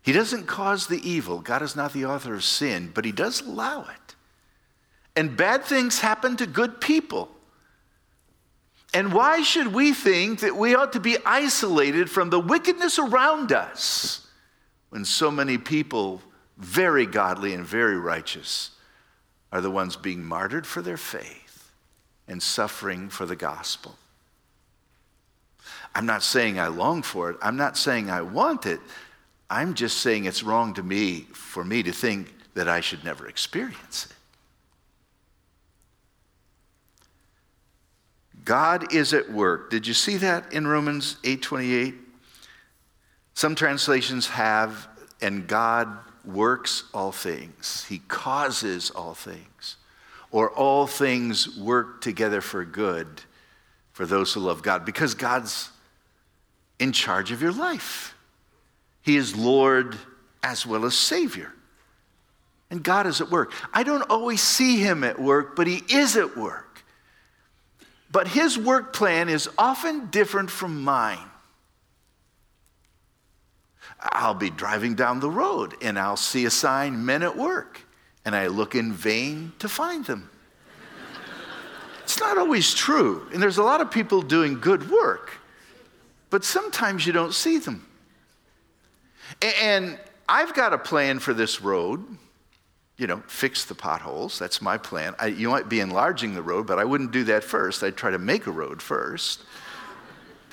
He 0.01 0.11
doesn't 0.11 0.47
cause 0.47 0.87
the 0.87 1.07
evil. 1.07 1.39
God 1.39 1.61
is 1.61 1.75
not 1.75 1.93
the 1.93 2.05
author 2.05 2.33
of 2.33 2.43
sin, 2.43 2.91
but 2.93 3.05
He 3.05 3.11
does 3.11 3.41
allow 3.41 3.81
it. 3.81 4.15
And 5.15 5.37
bad 5.37 5.63
things 5.63 5.99
happen 5.99 6.35
to 6.37 6.47
good 6.47 6.81
people. 6.81 7.29
And 8.93 9.13
why 9.13 9.41
should 9.41 9.73
we 9.73 9.93
think 9.93 10.41
that 10.41 10.55
we 10.55 10.75
ought 10.75 10.93
to 10.93 10.99
be 10.99 11.17
isolated 11.25 12.09
from 12.09 12.29
the 12.29 12.39
wickedness 12.39 12.99
around 12.99 13.51
us 13.51 14.27
when 14.89 15.05
so 15.05 15.31
many 15.31 15.57
people, 15.57 16.21
very 16.57 17.05
godly 17.05 17.53
and 17.53 17.65
very 17.65 17.97
righteous, 17.97 18.71
are 19.51 19.61
the 19.61 19.71
ones 19.71 19.95
being 19.95 20.23
martyred 20.23 20.67
for 20.67 20.81
their 20.81 20.97
faith 20.97 21.71
and 22.27 22.41
suffering 22.41 23.09
for 23.09 23.25
the 23.25 23.35
gospel? 23.35 23.95
I'm 25.95 26.05
not 26.05 26.23
saying 26.23 26.59
I 26.59 26.67
long 26.67 27.03
for 27.03 27.29
it. 27.29 27.37
I'm 27.41 27.55
not 27.55 27.77
saying 27.77 28.09
I 28.09 28.21
want 28.21 28.65
it. 28.65 28.79
I'm 29.49 29.73
just 29.75 29.97
saying 29.97 30.25
it's 30.25 30.43
wrong 30.43 30.73
to 30.75 30.83
me 30.83 31.27
for 31.33 31.63
me 31.63 31.83
to 31.83 31.91
think 31.91 32.33
that 32.55 32.67
I 32.67 32.81
should 32.81 33.03
never 33.03 33.27
experience 33.27 34.07
it. 34.07 34.15
God 38.45 38.93
is 38.93 39.13
at 39.13 39.31
work. 39.31 39.69
Did 39.69 39.87
you 39.87 39.93
see 39.93 40.17
that 40.17 40.51
in 40.51 40.67
Romans 40.67 41.17
8:28? 41.23 41.95
Some 43.35 43.55
translations 43.55 44.27
have 44.27 44.87
and 45.21 45.47
God 45.47 45.97
works 46.25 46.83
all 46.93 47.11
things. 47.11 47.85
He 47.87 47.99
causes 47.99 48.91
all 48.91 49.13
things. 49.13 49.77
Or 50.31 50.49
all 50.49 50.87
things 50.87 51.57
work 51.57 52.01
together 52.01 52.41
for 52.41 52.65
good 52.65 53.21
for 53.93 54.05
those 54.05 54.33
who 54.33 54.39
love 54.39 54.63
God 54.63 54.83
because 54.83 55.13
God's 55.13 55.69
in 56.79 56.91
charge 56.91 57.31
of 57.31 57.41
your 57.41 57.51
life. 57.51 58.15
He 59.01 59.17
is 59.17 59.35
Lord 59.35 59.97
as 60.41 60.65
well 60.65 60.85
as 60.85 60.95
Savior. 60.95 61.51
And 62.69 62.83
God 62.83 63.05
is 63.05 63.21
at 63.21 63.29
work. 63.29 63.53
I 63.73 63.83
don't 63.83 64.09
always 64.09 64.41
see 64.41 64.77
Him 64.77 65.03
at 65.03 65.19
work, 65.19 65.55
but 65.55 65.67
He 65.67 65.83
is 65.89 66.17
at 66.17 66.35
work. 66.35 66.83
But 68.11 68.27
His 68.27 68.57
work 68.57 68.93
plan 68.93 69.29
is 69.29 69.49
often 69.57 70.07
different 70.07 70.49
from 70.49 70.83
mine. 70.83 71.29
I'll 73.99 74.33
be 74.33 74.49
driving 74.49 74.95
down 74.95 75.19
the 75.19 75.29
road 75.29 75.75
and 75.81 75.97
I'll 75.97 76.17
see 76.17 76.45
a 76.45 76.49
sign, 76.49 77.05
men 77.05 77.23
at 77.23 77.37
work, 77.37 77.81
and 78.25 78.35
I 78.35 78.47
look 78.47 78.75
in 78.75 78.91
vain 78.91 79.53
to 79.59 79.69
find 79.69 80.03
them. 80.05 80.29
it's 82.03 82.19
not 82.19 82.37
always 82.37 82.73
true, 82.73 83.27
and 83.33 83.41
there's 83.41 83.57
a 83.57 83.63
lot 83.63 83.81
of 83.81 83.91
people 83.91 84.21
doing 84.21 84.59
good 84.59 84.89
work 84.89 85.31
but 86.33 86.43
sometimes 86.43 87.05
you 87.05 87.13
don't 87.13 87.31
see 87.31 87.59
them. 87.59 87.85
And 89.61 89.99
I've 90.27 90.55
got 90.55 90.73
a 90.73 90.79
plan 90.79 91.19
for 91.19 91.31
this 91.31 91.61
road. 91.61 92.03
You 92.97 93.05
know, 93.05 93.21
fix 93.27 93.65
the 93.65 93.75
potholes. 93.75 94.39
That's 94.39 94.59
my 94.59 94.79
plan. 94.79 95.13
I, 95.19 95.27
you 95.27 95.49
might 95.49 95.69
be 95.69 95.79
enlarging 95.79 96.33
the 96.33 96.41
road, 96.41 96.65
but 96.65 96.79
I 96.79 96.85
wouldn't 96.85 97.11
do 97.11 97.23
that 97.25 97.43
first. 97.43 97.83
I'd 97.83 97.95
try 97.95 98.09
to 98.09 98.17
make 98.17 98.47
a 98.47 98.51
road 98.51 98.81
first. 98.81 99.43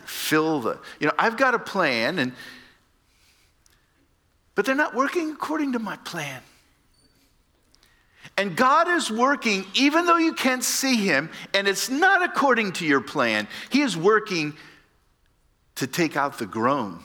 Fill 0.05 0.61
the, 0.61 0.79
you 0.99 1.07
know, 1.07 1.15
I've 1.19 1.39
got 1.39 1.55
a 1.55 1.59
plan, 1.59 2.19
and 2.19 2.35
but 4.55 4.67
they're 4.67 4.75
not 4.75 4.95
working 4.95 5.31
according 5.31 5.73
to 5.73 5.79
my 5.79 5.97
plan. 5.97 6.43
And 8.37 8.55
God 8.55 8.87
is 8.87 9.11
working 9.11 9.65
even 9.73 10.05
though 10.05 10.19
you 10.19 10.35
can't 10.35 10.63
see 10.63 10.97
Him, 10.97 11.31
and 11.55 11.67
it's 11.67 11.89
not 11.89 12.23
according 12.23 12.73
to 12.73 12.85
your 12.85 13.01
plan. 13.01 13.49
He 13.71 13.81
is 13.81 13.97
working 13.97 14.55
to 15.81 15.87
take 15.87 16.17
out 16.17 16.39
the 16.39 16.47
groan. 16.47 17.01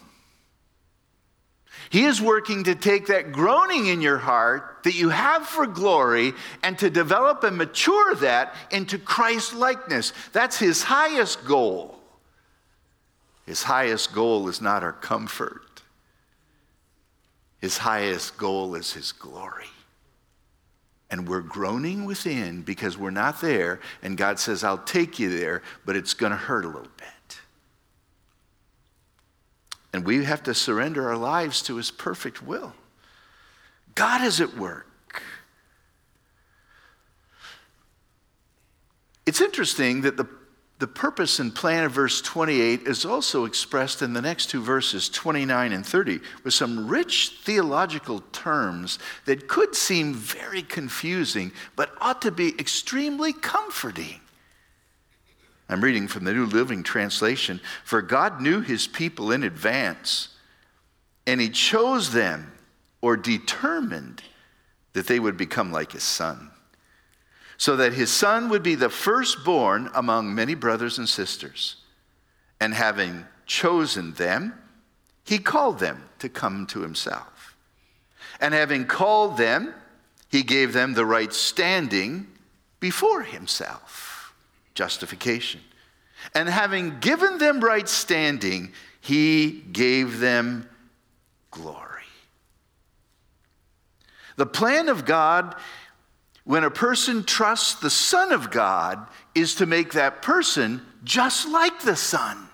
He 1.90 2.06
is 2.06 2.22
working 2.22 2.66
to 2.66 2.76
take 2.76 3.08
that 3.08 3.32
groaning 3.32 3.88
in 3.88 4.02
your 4.02 4.18
heart 4.18 4.80
that 4.84 4.96
you 4.96 5.10
have 5.10 5.46
for 5.46 5.66
glory 5.66 6.34
and 6.64 6.78
to 6.80 6.90
develop 6.90 7.44
and 7.44 7.58
mature 7.58 8.16
that 8.16 8.56
into 8.72 8.98
Christ 8.98 9.54
likeness. 9.54 10.14
That's 10.34 10.58
his 10.58 10.84
highest 10.84 11.46
goal. 11.46 11.98
His 13.46 13.64
highest 13.64 14.14
goal 14.14 14.48
is 14.50 14.62
not 14.62 14.84
our 14.84 14.94
comfort, 14.94 15.84
his 17.60 17.78
highest 17.78 18.38
goal 18.38 18.76
is 18.76 18.94
his 18.94 19.12
glory. 19.12 19.66
And 21.12 21.28
we're 21.28 21.42
groaning 21.42 22.06
within 22.06 22.64
because 22.64 22.98
we're 22.98 23.12
not 23.12 23.40
there, 23.40 23.80
and 24.02 24.18
God 24.18 24.40
says, 24.40 24.64
I'll 24.64 24.80
take 24.80 25.20
you 25.20 25.30
there, 25.38 25.62
but 25.86 25.96
it's 25.96 26.16
going 26.16 26.32
to 26.32 26.38
hurt 26.38 26.66
a 26.66 26.68
little 26.68 26.92
bit. 26.98 27.15
And 29.96 30.06
we 30.06 30.26
have 30.26 30.44
to 30.44 30.54
surrender 30.54 31.08
our 31.08 31.16
lives 31.16 31.62
to 31.64 31.78
his 31.78 31.90
perfect 31.90 32.44
will. 32.44 32.74
God 33.96 34.22
is 34.22 34.42
at 34.42 34.58
work. 34.58 35.24
It's 39.26 39.40
interesting 39.40 40.02
that 40.02 40.18
the, 40.18 40.28
the 40.80 40.88
purpose 40.88 41.40
and 41.40 41.56
plan 41.56 41.86
of 41.86 41.94
verse 41.94 42.22
28 42.22 42.82
is 42.82 43.06
also 43.06 43.46
expressed 43.46 44.02
in 44.02 44.12
the 44.12 44.22
next 44.22 44.48
two 44.48 44.62
verses, 44.62 45.08
29 45.08 45.72
and 45.72 45.86
30, 45.86 46.20
with 46.44 46.54
some 46.54 46.90
rich 46.90 47.38
theological 47.44 48.20
terms 48.34 49.00
that 49.24 49.48
could 49.48 49.76
seem 49.76 50.14
very 50.14 50.62
confusing, 50.62 51.54
but 51.78 51.96
ought 52.02 52.22
to 52.22 52.32
be 52.32 52.50
extremely 52.60 53.32
comforting. 53.32 54.20
I'm 55.68 55.82
reading 55.82 56.08
from 56.08 56.26
the 56.26 56.34
New 56.34 56.46
Living 56.46 56.84
Translation. 56.84 57.60
For 57.84 58.02
God 58.02 58.40
knew 58.40 58.62
his 58.62 58.88
people 58.88 59.32
in 59.32 59.44
advance, 59.44 60.30
and 61.26 61.42
he 61.42 61.50
chose 61.50 62.12
them 62.12 62.52
or 63.02 63.18
determined 63.18 64.22
that 64.94 65.08
they 65.08 65.20
would 65.20 65.38
become 65.38 65.72
like 65.72 65.92
his 65.94 66.04
son, 66.04 66.52
so 67.58 67.76
that 67.78 67.94
his 67.94 68.12
son 68.12 68.50
would 68.50 68.64
be 68.64 68.76
the 68.76 68.90
firstborn 68.90 69.90
among 69.96 70.36
many 70.36 70.54
brothers 70.54 70.98
and 70.98 71.10
sisters. 71.10 71.78
And 72.60 72.74
having 72.74 73.26
chosen 73.46 74.14
them, 74.14 74.54
he 75.24 75.40
called 75.40 75.80
them 75.80 76.04
to 76.20 76.30
come 76.30 76.68
to 76.68 76.82
himself. 76.82 77.58
And 78.40 78.54
having 78.54 78.86
called 78.86 79.38
them, 79.38 79.74
he 80.30 80.44
gave 80.44 80.74
them 80.74 80.94
the 80.94 81.06
right 81.06 81.34
standing 81.34 82.28
before 82.80 83.24
himself 83.24 84.15
justification. 84.76 85.62
And 86.34 86.48
having 86.48 87.00
given 87.00 87.38
them 87.38 87.60
right 87.60 87.88
standing, 87.88 88.74
he 89.02 89.52
gave 89.72 90.20
them 90.20 90.70
glory. 91.52 91.82
The 94.36 94.46
plan 94.46 94.90
of 94.90 95.06
God, 95.06 95.56
when 96.44 96.64
a 96.64 96.72
person 96.72 97.24
trusts 97.24 97.76
the 97.76 97.90
Son 97.90 98.32
of 98.32 98.52
God, 98.52 99.08
is 99.34 99.56
to 99.56 99.66
make 99.66 99.94
that 99.94 100.22
person 100.22 100.82
just 101.04 101.48
like 101.48 101.82
the 101.82 101.96
Son. 101.96 102.50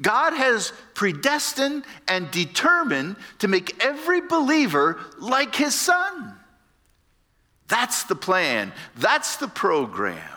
God 0.00 0.32
has 0.32 0.72
predestined 0.94 1.84
and 2.08 2.30
determined 2.30 3.16
to 3.38 3.48
make 3.48 3.82
every 3.84 4.20
believer 4.20 5.00
like 5.18 5.54
his 5.54 5.74
Son. 5.74 6.34
That's 7.68 8.04
the 8.04 8.16
plan, 8.16 8.72
that's 8.96 9.36
the 9.36 9.48
program. 9.48 10.31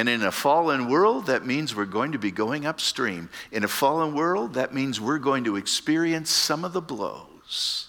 And 0.00 0.08
in 0.08 0.22
a 0.22 0.32
fallen 0.32 0.88
world, 0.88 1.26
that 1.26 1.44
means 1.44 1.76
we're 1.76 1.84
going 1.84 2.12
to 2.12 2.18
be 2.18 2.30
going 2.30 2.64
upstream. 2.64 3.28
In 3.52 3.64
a 3.64 3.68
fallen 3.68 4.14
world, 4.14 4.54
that 4.54 4.72
means 4.72 4.98
we're 4.98 5.18
going 5.18 5.44
to 5.44 5.56
experience 5.56 6.30
some 6.30 6.64
of 6.64 6.72
the 6.72 6.80
blows. 6.80 7.88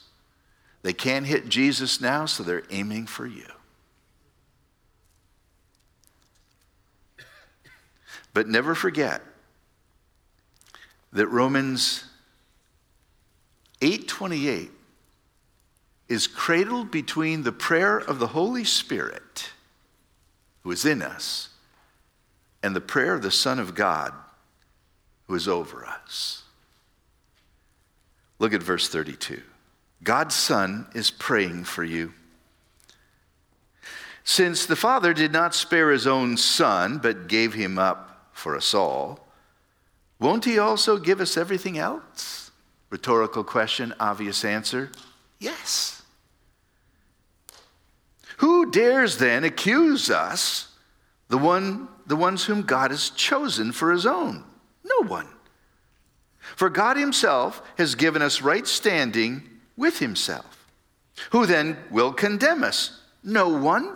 They 0.81 0.91
can't 0.91 1.25
hit 1.25 1.47
Jesus 1.47 2.01
now, 2.01 2.25
so 2.25 2.43
they're 2.43 2.65
aiming 2.69 3.07
for 3.07 3.25
you. 3.25 3.45
But 8.33 8.49
never 8.49 8.75
forget 8.75 9.21
that 11.13 11.27
Romans 11.27 12.03
8:28 13.79 14.69
is 16.09 16.27
cradled 16.27 16.91
between 16.91 17.43
the 17.43 17.53
prayer 17.53 17.97
of 17.97 18.19
the 18.19 18.27
Holy 18.27 18.65
Spirit 18.65 19.51
who 20.63 20.71
is 20.71 20.83
in 20.83 21.01
us 21.01 21.50
and 22.63 22.75
the 22.75 22.81
prayer 22.81 23.13
of 23.13 23.21
the 23.21 23.31
Son 23.31 23.59
of 23.59 23.75
God 23.75 24.13
who 25.27 25.35
is 25.35 25.47
over 25.47 25.85
us. 25.85 26.43
Look 28.39 28.53
at 28.53 28.63
verse 28.63 28.89
32. 28.89 29.41
God's 30.03 30.35
Son 30.35 30.87
is 30.93 31.11
praying 31.11 31.63
for 31.65 31.83
you. 31.83 32.13
Since 34.23 34.65
the 34.65 34.75
Father 34.75 35.13
did 35.13 35.31
not 35.31 35.55
spare 35.55 35.91
his 35.91 36.07
own 36.07 36.37
Son, 36.37 36.99
but 36.99 37.27
gave 37.27 37.53
him 37.53 37.77
up 37.77 38.29
for 38.33 38.55
us 38.55 38.73
all, 38.73 39.27
won't 40.19 40.45
he 40.45 40.59
also 40.59 40.97
give 40.97 41.19
us 41.19 41.37
everything 41.37 41.77
else? 41.77 42.51
Rhetorical 42.89 43.43
question, 43.43 43.93
obvious 43.99 44.45
answer 44.45 44.91
yes. 45.41 46.01
Who 48.37 48.71
dares 48.71 49.17
then 49.17 49.43
accuse 49.43 50.09
us, 50.09 50.69
the, 51.27 51.37
one, 51.37 51.89
the 52.11 52.17
ones 52.17 52.43
whom 52.43 52.63
God 52.63 52.91
has 52.91 53.09
chosen 53.11 53.71
for 53.71 53.89
his 53.89 54.05
own? 54.05 54.43
No 54.83 55.07
one. 55.07 55.29
For 56.57 56.69
God 56.69 56.97
himself 56.97 57.63
has 57.77 57.95
given 57.95 58.21
us 58.21 58.41
right 58.41 58.67
standing 58.67 59.47
with 59.77 59.99
himself. 59.99 60.67
Who 61.29 61.45
then 61.45 61.77
will 61.89 62.11
condemn 62.11 62.65
us? 62.65 62.99
No 63.23 63.47
one. 63.47 63.95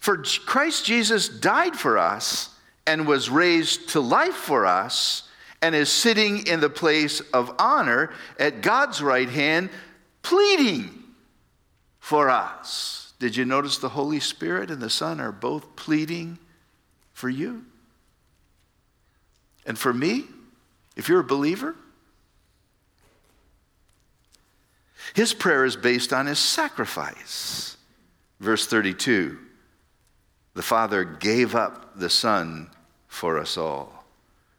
For 0.00 0.24
Christ 0.46 0.84
Jesus 0.84 1.28
died 1.28 1.76
for 1.76 1.96
us 1.96 2.50
and 2.88 3.06
was 3.06 3.30
raised 3.30 3.90
to 3.90 4.00
life 4.00 4.34
for 4.34 4.66
us 4.66 5.28
and 5.62 5.76
is 5.76 5.90
sitting 5.90 6.44
in 6.48 6.58
the 6.58 6.68
place 6.68 7.20
of 7.32 7.54
honor 7.56 8.12
at 8.36 8.62
God's 8.62 9.00
right 9.00 9.28
hand, 9.28 9.70
pleading 10.22 11.04
for 12.00 12.28
us. 12.28 13.12
Did 13.20 13.36
you 13.36 13.44
notice 13.44 13.78
the 13.78 13.90
Holy 13.90 14.18
Spirit 14.18 14.72
and 14.72 14.82
the 14.82 14.90
Son 14.90 15.20
are 15.20 15.30
both 15.30 15.76
pleading 15.76 16.40
for 17.22 17.30
you? 17.30 17.64
And 19.64 19.78
for 19.78 19.92
me, 19.92 20.24
if 20.96 21.08
you're 21.08 21.20
a 21.20 21.24
believer, 21.24 21.76
his 25.14 25.32
prayer 25.32 25.64
is 25.64 25.76
based 25.76 26.12
on 26.12 26.26
his 26.26 26.40
sacrifice. 26.40 27.76
Verse 28.40 28.66
32 28.66 29.38
the 30.54 30.62
Father 30.62 31.04
gave 31.04 31.54
up 31.54 31.96
the 31.96 32.10
Son 32.10 32.68
for 33.06 33.38
us 33.38 33.56
all. 33.56 34.04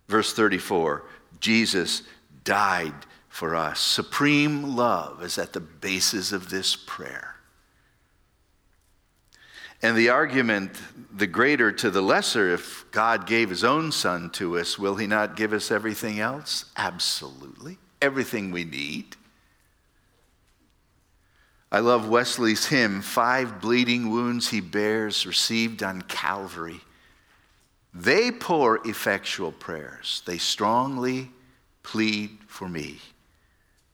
Verse 0.07 0.31
34 0.31 1.03
Jesus 1.41 2.03
died 2.45 2.95
for 3.27 3.57
us. 3.57 3.81
Supreme 3.81 4.77
love 4.77 5.21
is 5.21 5.37
at 5.37 5.51
the 5.51 5.59
basis 5.59 6.31
of 6.31 6.49
this 6.49 6.77
prayer. 6.77 7.32
And 9.83 9.97
the 9.97 10.09
argument, 10.09 10.71
the 11.13 11.27
greater 11.27 11.69
to 11.73 11.91
the 11.91 12.01
lesser, 12.01 12.53
if 12.53 12.85
God 12.91 13.27
gave 13.27 13.49
his 13.49 13.65
own 13.65 13.91
son 13.91 14.29
to 14.31 14.57
us, 14.57 14.79
will 14.79 14.95
he 14.95 15.07
not 15.07 15.35
give 15.35 15.51
us 15.51 15.71
everything 15.71 16.21
else? 16.21 16.65
Absolutely. 16.77 17.77
Everything 18.01 18.51
we 18.51 18.63
need. 18.63 19.17
I 21.69 21.79
love 21.79 22.07
Wesley's 22.07 22.67
hymn, 22.67 23.01
Five 23.01 23.59
Bleeding 23.59 24.09
Wounds 24.09 24.49
He 24.49 24.61
Bears, 24.61 25.25
received 25.25 25.83
on 25.83 26.03
Calvary. 26.03 26.79
They 27.93 28.31
pour 28.31 28.87
effectual 28.87 29.51
prayers. 29.51 30.21
They 30.25 30.37
strongly 30.37 31.29
plead 31.81 32.37
for 32.47 32.69
me. 32.69 32.99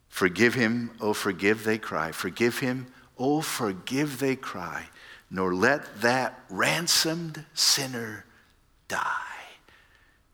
Forgive 0.08 0.54
him, 0.54 0.91
oh, 1.02 1.13
forgive, 1.13 1.63
they 1.63 1.78
cry. 1.80 2.12
Forgive 2.12 2.60
him, 2.60 2.88
oh, 3.17 3.41
forgive, 3.41 4.19
they 4.19 4.36
cry. 4.36 4.86
Nor 5.31 5.53
let 5.53 6.01
that 6.01 6.39
ransomed 6.49 7.45
sinner 7.53 8.25
die. 8.87 9.03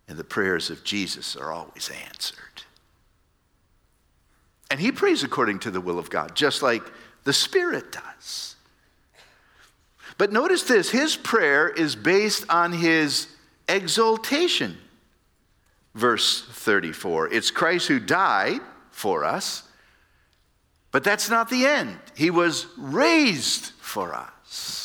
And 0.07 0.17
the 0.17 0.23
prayers 0.23 0.69
of 0.69 0.83
Jesus 0.83 1.35
are 1.35 1.51
always 1.51 1.89
answered. 2.07 2.63
And 4.69 4.79
he 4.79 4.91
prays 4.91 5.23
according 5.23 5.59
to 5.59 5.71
the 5.71 5.81
will 5.81 5.99
of 5.99 6.09
God, 6.09 6.35
just 6.35 6.61
like 6.61 6.83
the 7.23 7.33
Spirit 7.33 7.91
does. 7.91 8.55
But 10.17 10.31
notice 10.31 10.63
this 10.63 10.89
his 10.89 11.15
prayer 11.15 11.67
is 11.67 11.95
based 11.95 12.45
on 12.49 12.71
his 12.71 13.27
exaltation. 13.67 14.77
Verse 15.93 16.45
34 16.51 17.33
it's 17.33 17.51
Christ 17.51 17.87
who 17.87 17.99
died 17.99 18.61
for 18.91 19.23
us, 19.23 19.63
but 20.91 21.03
that's 21.03 21.29
not 21.29 21.49
the 21.49 21.65
end. 21.65 21.97
He 22.15 22.29
was 22.29 22.67
raised 22.77 23.71
for 23.79 24.13
us. 24.13 24.84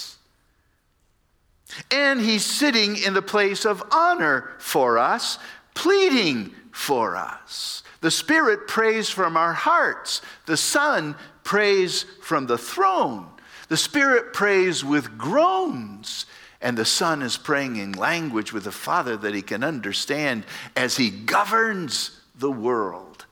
And 1.91 2.21
he's 2.21 2.45
sitting 2.45 2.97
in 2.97 3.15
the 3.15 3.23
place 3.23 3.65
of 3.65 3.83
honor 3.91 4.51
for 4.59 4.99
us, 4.99 5.39
pleading 5.75 6.53
for 6.73 7.17
us. 7.17 7.83
The 8.01 8.11
Spirit 8.11 8.67
prays 8.67 9.11
from 9.11 9.37
our 9.37 9.53
hearts. 9.53 10.23
The 10.47 10.57
Son 10.57 11.15
prays 11.45 12.05
from 12.23 12.47
the 12.47 12.59
throne. 12.59 13.27
The 13.69 13.77
Spirit 13.77 14.33
prays 14.33 14.85
with 14.85 15.19
groans. 15.19 16.27
And 16.63 16.77
the 16.77 16.85
Son 16.85 17.23
is 17.23 17.37
praying 17.37 17.77
in 17.77 17.93
language 17.93 18.53
with 18.53 18.65
the 18.65 18.73
Father 18.73 19.17
that 19.17 19.35
he 19.35 19.43
can 19.43 19.65
understand 19.65 20.45
as 20.77 20.97
he 20.97 21.11
governs 21.11 22.21
the 22.35 22.51
world 22.51 23.27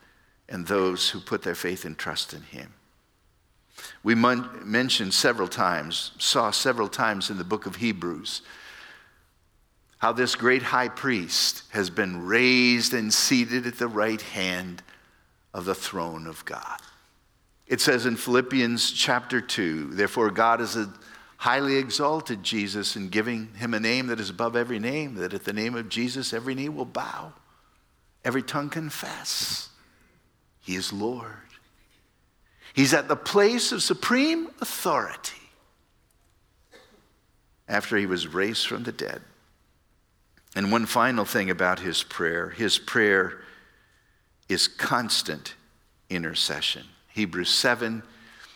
and 0.49 0.67
those 0.67 1.11
who 1.11 1.21
put 1.21 1.43
their 1.43 1.55
faith 1.55 1.85
and 1.85 1.99
trust 1.99 2.33
in 2.33 2.43
him. 2.43 2.73
We 4.03 4.15
mentioned 4.15 5.15
several 5.15 5.49
times, 5.49 6.13
saw 6.19 6.51
several 6.51 6.89
times 6.89 7.31
in 7.31 7.39
the 7.39 7.45
book 7.45 7.67
of 7.67 7.77
Hebrews, 7.77 8.43
how 9.99 10.13
this 10.13 10.37
great 10.37 10.63
high 10.63 10.89
priest 10.89 11.65
has 11.71 11.91
been 11.91 12.25
raised 12.27 12.95
and 12.95 13.13
seated 13.13 13.67
at 13.67 13.79
the 13.79 13.89
right 13.89 14.21
hand 14.21 14.83
of 15.53 15.65
the 15.65 15.75
throne 15.75 16.27
of 16.27 16.45
God. 16.45 16.81
It 17.67 17.81
says 17.81 18.07
in 18.07 18.17
Philippians 18.17 18.93
chapter 18.93 19.41
2, 19.41 19.95
therefore 19.95 20.31
God 20.31 20.61
has 20.61 20.79
highly 21.37 21.77
exalted 21.77 22.43
Jesus 22.43 22.97
in 22.97 23.09
giving 23.09 23.49
him 23.55 23.75
a 23.75 23.81
name 23.81 24.07
that 24.07 24.21
is 24.21 24.31
above 24.31 24.57
every 24.57 24.79
name, 24.79 25.17
that 25.17 25.35
at 25.35 25.45
the 25.45 25.53
name 25.53 25.75
of 25.75 25.89
Jesus 25.89 26.33
every 26.33 26.55
knee 26.55 26.69
will 26.69 26.85
bow, 26.85 27.33
every 28.25 28.43
tongue 28.43 28.71
confess. 28.71 29.69
He 30.61 30.77
is 30.77 30.93
Lord. 30.93 31.33
He's 32.75 32.95
at 32.95 33.09
the 33.09 33.17
place 33.17 33.73
of 33.73 33.83
supreme 33.83 34.49
authority 34.61 35.35
after 37.69 37.97
he 37.97 38.07
was 38.07 38.27
raised 38.27 38.67
from 38.67 38.85
the 38.85 38.93
dead. 38.93 39.21
And 40.55 40.73
one 40.73 40.87
final 40.87 41.25
thing 41.25 41.51
about 41.51 41.81
his 41.81 42.03
prayer 42.03 42.51
his 42.51 42.79
prayer 42.79 43.41
is 44.49 44.67
constant 44.67 45.55
intercession. 46.09 46.85
Hebrews 47.09 47.51
7, 47.51 48.03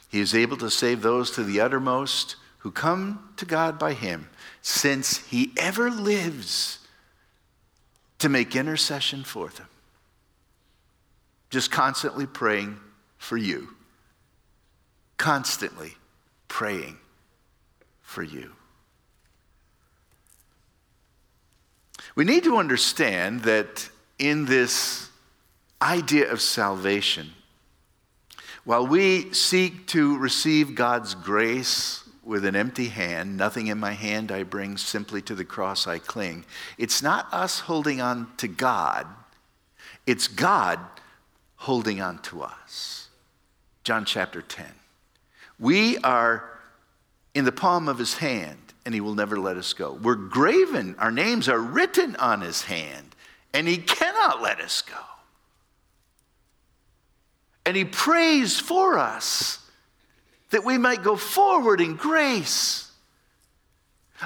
he 0.09 0.21
is 0.21 0.35
able 0.35 0.57
to 0.59 0.71
save 0.71 1.03
those 1.03 1.31
to 1.33 1.45
the 1.45 1.61
uttermost 1.61 2.37
who 2.59 2.71
come 2.71 3.33
to 3.37 3.45
God 3.45 3.79
by 3.79 3.93
him, 3.93 4.29
since 4.63 5.19
he 5.19 5.53
ever 5.57 5.91
lives 5.91 6.79
to 8.21 8.29
make 8.29 8.55
intercession 8.55 9.25
for 9.25 9.49
them. 9.49 9.67
Just 11.51 11.73
constantly 11.73 12.25
praying 12.25 12.79
for 13.19 13.37
you. 13.37 13.75
Constantly 15.17 15.95
praying 16.49 16.99
for 18.01 18.23
you. 18.23 18.53
We 22.15 22.25
need 22.25 22.45
to 22.45 22.59
understand 22.59 23.43
that 23.43 23.89
in 24.19 24.45
this 24.45 25.09
idea 25.81 26.31
of 26.31 26.41
salvation, 26.41 27.33
while 28.65 28.87
we 28.87 29.33
seek 29.33 29.87
to 29.89 30.17
receive 30.19 30.75
God's 30.75 31.15
grace 31.15 32.05
with 32.23 32.45
an 32.45 32.55
empty 32.55 32.89
hand, 32.89 33.37
nothing 33.37 33.67
in 33.67 33.79
my 33.79 33.93
hand 33.93 34.31
I 34.31 34.43
bring, 34.45 34.77
simply 34.77 35.23
to 35.23 35.35
the 35.35 35.45
cross 35.45 35.87
I 35.87 35.99
cling, 35.99 36.45
it's 36.79 37.03
not 37.03 37.27
us 37.33 37.61
holding 37.61 38.01
on 38.01 38.31
to 38.37 38.47
God, 38.47 39.07
it's 40.07 40.29
God 40.29 40.79
holding 41.57 42.01
on 42.01 42.19
to 42.23 42.43
us. 42.43 43.09
John 43.85 44.05
chapter 44.05 44.43
10. 44.43 44.67
We 45.63 45.97
are 45.99 46.43
in 47.35 47.45
the 47.45 47.53
palm 47.53 47.89
of 47.89 47.97
his 47.97 48.15
hand, 48.15 48.59
and 48.85 48.93
he 48.93 49.01
will 49.01 49.15
never 49.15 49.39
let 49.39 49.57
us 49.57 49.73
go. 49.75 49.93
We're 49.93 50.17
graven, 50.17 50.97
our 50.99 51.13
names 51.13 51.49
are 51.49 51.61
written 51.61 52.17
on 52.17 52.41
his 52.41 52.63
hand, 52.63 53.15
and 53.55 53.69
he 53.69 53.77
cannot 53.77 54.43
let 54.43 54.61
us 54.61 54.83
go. 54.83 54.97
And 57.65 57.77
he 57.77 57.85
prays 57.85 58.59
for 58.59 58.99
us 58.99 59.61
that 60.51 60.65
we 60.65 60.79
might 60.79 61.05
go 61.05 61.15
forward 61.15 61.81
in 61.81 61.95
grace. 61.95 62.91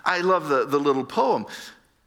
I 0.07 0.23
love 0.23 0.49
the, 0.49 0.65
the 0.65 0.81
little 0.81 1.05
poem. 1.05 1.45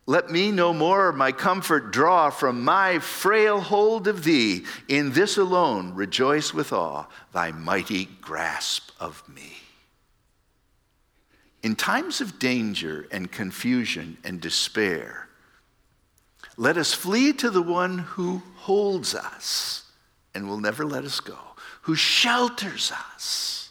Let 0.10 0.32
me 0.32 0.50
no 0.50 0.74
more 0.74 1.12
my 1.12 1.32
comfort 1.32 1.92
draw 1.92 2.32
from 2.32 2.64
my 2.64 2.98
frail 2.98 3.62
hold 3.62 4.08
of 4.08 4.24
thee. 4.24 4.66
In 4.88 5.12
this 5.12 5.38
alone 5.38 5.94
rejoice 5.94 6.52
with 6.52 6.74
awe, 6.74 7.06
thy 7.32 7.52
mighty 7.52 8.06
grasp 8.20 8.90
of 9.00 9.22
me. 9.30 9.58
In 11.62 11.76
times 11.76 12.22
of 12.22 12.40
danger 12.40 13.08
and 13.12 13.32
confusion 13.32 14.18
and 14.24 14.42
despair, 14.42 15.28
let 16.58 16.76
us 16.76 16.92
flee 16.92 17.32
to 17.34 17.52
the 17.52 17.62
one 17.62 18.00
who 18.00 18.42
holds 18.56 19.14
us 19.14 19.84
and 20.34 20.50
will 20.50 20.60
never 20.60 20.88
let 20.88 21.04
us 21.04 21.20
go, 21.20 21.38
who 21.84 21.94
shelters 21.94 22.92
us 22.92 23.70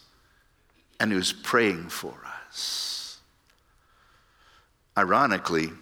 and 1.00 1.10
who's 1.10 1.32
praying 1.32 1.88
for 1.88 2.14
us. 2.46 3.18
Ironically, 4.96 5.72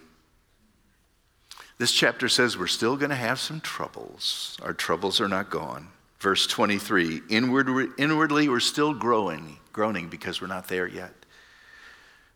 this 1.79 1.93
chapter 1.93 2.29
says 2.29 2.57
we're 2.57 2.67
still 2.67 2.97
going 2.97 3.11
to 3.11 3.17
have 3.17 3.39
some 3.39 3.61
troubles. 3.61 4.57
Our 4.63 4.73
troubles 4.73 5.21
are 5.21 5.29
not 5.29 5.51
gone. 5.51 5.89
Verse 6.19 6.47
23 6.47 7.23
Inward, 7.29 7.69
inwardly, 7.99 8.49
we're 8.49 8.61
still 8.61 8.95
growing, 8.95 9.59
groaning 9.73 10.09
because 10.09 10.41
we're 10.41 10.47
not 10.47 10.69
there 10.69 10.87
yet. 10.87 11.13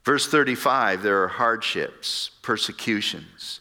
Verse 0.05 0.27
35 0.27 1.03
there 1.03 1.23
are 1.23 1.29
hardships, 1.29 2.31
persecutions. 2.43 3.61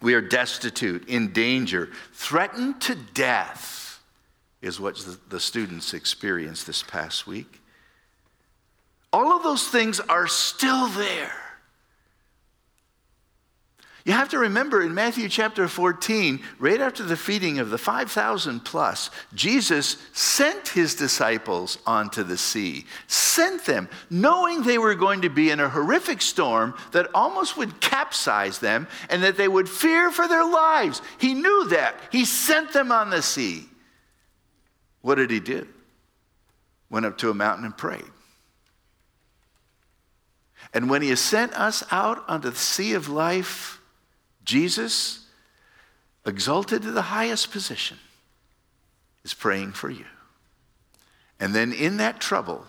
We 0.00 0.14
are 0.14 0.20
destitute, 0.20 1.08
in 1.08 1.32
danger, 1.32 1.90
threatened 2.12 2.80
to 2.82 2.94
death, 2.94 4.00
is 4.62 4.78
what 4.78 5.04
the 5.28 5.40
students 5.40 5.92
experienced 5.92 6.68
this 6.68 6.84
past 6.84 7.26
week. 7.26 7.60
All 9.12 9.32
of 9.36 9.42
those 9.42 9.66
things 9.66 9.98
are 9.98 10.28
still 10.28 10.86
there. 10.88 11.47
You 14.08 14.14
have 14.14 14.30
to 14.30 14.38
remember 14.38 14.80
in 14.80 14.94
Matthew 14.94 15.28
chapter 15.28 15.68
14, 15.68 16.40
right 16.58 16.80
after 16.80 17.02
the 17.02 17.14
feeding 17.14 17.58
of 17.58 17.68
the 17.68 17.76
5,000 17.76 18.60
plus, 18.60 19.10
Jesus 19.34 19.98
sent 20.14 20.68
his 20.68 20.94
disciples 20.94 21.76
onto 21.86 22.22
the 22.22 22.38
sea, 22.38 22.86
sent 23.06 23.66
them, 23.66 23.86
knowing 24.08 24.62
they 24.62 24.78
were 24.78 24.94
going 24.94 25.20
to 25.20 25.28
be 25.28 25.50
in 25.50 25.60
a 25.60 25.68
horrific 25.68 26.22
storm 26.22 26.72
that 26.92 27.10
almost 27.14 27.58
would 27.58 27.82
capsize 27.82 28.60
them 28.60 28.88
and 29.10 29.22
that 29.22 29.36
they 29.36 29.46
would 29.46 29.68
fear 29.68 30.10
for 30.10 30.26
their 30.26 30.46
lives. 30.46 31.02
He 31.18 31.34
knew 31.34 31.68
that. 31.68 31.94
He 32.10 32.24
sent 32.24 32.72
them 32.72 32.90
on 32.90 33.10
the 33.10 33.20
sea. 33.20 33.66
What 35.02 35.16
did 35.16 35.30
he 35.30 35.38
do? 35.38 35.68
Went 36.88 37.04
up 37.04 37.18
to 37.18 37.28
a 37.28 37.34
mountain 37.34 37.66
and 37.66 37.76
prayed. 37.76 38.10
And 40.72 40.88
when 40.88 41.02
he 41.02 41.10
has 41.10 41.20
sent 41.20 41.52
us 41.52 41.84
out 41.90 42.24
onto 42.26 42.48
the 42.48 42.56
sea 42.56 42.94
of 42.94 43.10
life, 43.10 43.77
Jesus, 44.48 45.26
exalted 46.24 46.80
to 46.80 46.90
the 46.90 47.02
highest 47.02 47.50
position, 47.50 47.98
is 49.22 49.34
praying 49.34 49.72
for 49.72 49.90
you. 49.90 50.06
And 51.38 51.54
then 51.54 51.70
in 51.70 51.98
that 51.98 52.18
trouble, 52.18 52.64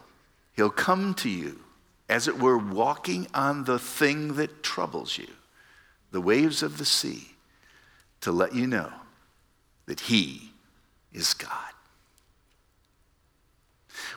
he'll 0.58 0.72
come 0.72 1.14
to 1.14 1.30
you, 1.30 1.62
as 2.10 2.28
it 2.28 2.38
were, 2.38 2.58
walking 2.58 3.28
on 3.34 3.64
the 3.64 3.80
thing 3.80 4.34
that 4.34 4.62
troubles 4.62 5.18
you, 5.18 5.30
the 6.12 6.20
waves 6.20 6.62
of 6.62 6.80
the 6.80 6.86
sea, 6.86 7.30
to 8.20 8.34
let 8.34 8.54
you 8.54 8.68
know 8.68 8.92
that 9.86 10.02
he 10.02 10.52
is 11.14 11.34
God. 11.34 11.72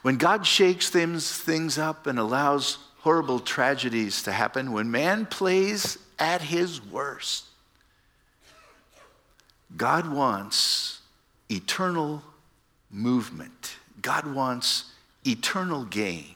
When 0.03 0.16
God 0.16 0.44
shakes 0.44 0.90
things, 0.90 1.31
things 1.31 1.79
up 1.79 2.09
and 2.09 2.18
allows 2.18 2.79
horrible 2.98 3.38
tragedies 3.38 4.25
to 4.25 4.33
happen, 4.33 4.72
when 4.72 4.90
man 4.90 5.27
plays 5.27 5.96
at 6.18 6.42
his 6.42 6.85
worst, 6.85 7.44
God 9.76 10.12
wants 10.12 11.00
eternal 11.50 12.22
movement. 12.90 13.76
God 14.00 14.26
wants 14.26 14.85
eternal 15.24 15.85
gain. 15.85 16.35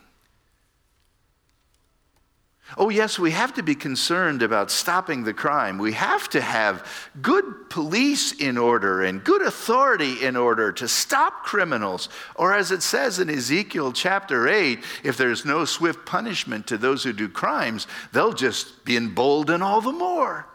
Oh, 2.76 2.88
yes, 2.88 3.16
we 3.16 3.30
have 3.30 3.54
to 3.54 3.62
be 3.62 3.76
concerned 3.76 4.42
about 4.42 4.72
stopping 4.72 5.22
the 5.22 5.32
crime. 5.32 5.78
We 5.78 5.92
have 5.92 6.28
to 6.30 6.40
have 6.40 6.84
good 7.22 7.70
police 7.70 8.32
in 8.32 8.58
order 8.58 9.02
and 9.02 9.22
good 9.22 9.42
authority 9.42 10.24
in 10.24 10.34
order 10.34 10.72
to 10.72 10.88
stop 10.88 11.44
criminals. 11.44 12.08
Or, 12.34 12.54
as 12.54 12.72
it 12.72 12.82
says 12.82 13.20
in 13.20 13.30
Ezekiel 13.30 13.92
chapter 13.92 14.48
8, 14.48 14.82
if 15.04 15.16
there's 15.16 15.44
no 15.44 15.64
swift 15.64 16.04
punishment 16.04 16.66
to 16.66 16.76
those 16.76 17.04
who 17.04 17.12
do 17.12 17.28
crimes, 17.28 17.86
they'll 18.12 18.32
just 18.32 18.84
be 18.84 18.96
emboldened 18.96 19.62
all 19.62 19.80
the 19.80 19.92
more. 19.92 20.46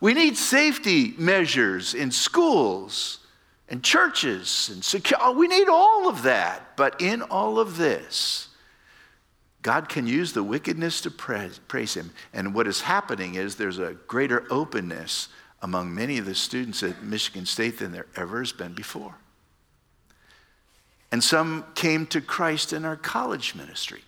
We 0.00 0.14
need 0.14 0.36
safety 0.36 1.14
measures 1.18 1.94
in 1.94 2.10
schools 2.10 3.18
and 3.68 3.84
churches 3.84 4.70
and 4.72 4.84
secure. 4.84 5.18
Oh, 5.22 5.32
we 5.32 5.46
need 5.46 5.68
all 5.68 6.08
of 6.08 6.22
that. 6.22 6.76
But 6.76 7.00
in 7.00 7.22
all 7.22 7.58
of 7.58 7.76
this, 7.76 8.48
God 9.62 9.88
can 9.88 10.06
use 10.06 10.32
the 10.32 10.42
wickedness 10.42 11.02
to 11.02 11.10
praise, 11.10 11.60
praise 11.68 11.94
Him. 11.94 12.12
And 12.32 12.54
what 12.54 12.66
is 12.66 12.80
happening 12.80 13.34
is 13.34 13.56
there's 13.56 13.78
a 13.78 13.94
greater 14.06 14.44
openness 14.50 15.28
among 15.62 15.94
many 15.94 16.16
of 16.16 16.24
the 16.24 16.34
students 16.34 16.82
at 16.82 17.02
Michigan 17.02 17.44
State 17.44 17.78
than 17.78 17.92
there 17.92 18.06
ever 18.16 18.38
has 18.38 18.52
been 18.52 18.72
before. 18.72 19.14
And 21.12 21.22
some 21.22 21.64
came 21.74 22.06
to 22.06 22.20
Christ 22.20 22.72
in 22.72 22.84
our 22.84 22.96
college 22.96 23.54
ministry 23.54 24.02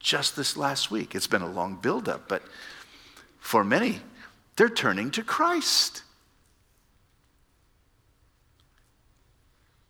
just 0.00 0.36
this 0.36 0.56
last 0.56 0.90
week. 0.90 1.14
It's 1.14 1.26
been 1.26 1.42
a 1.42 1.50
long 1.50 1.76
buildup, 1.76 2.28
but 2.28 2.42
for 3.38 3.62
many, 3.62 4.00
they're 4.56 4.68
turning 4.68 5.10
to 5.12 5.22
Christ. 5.22 6.02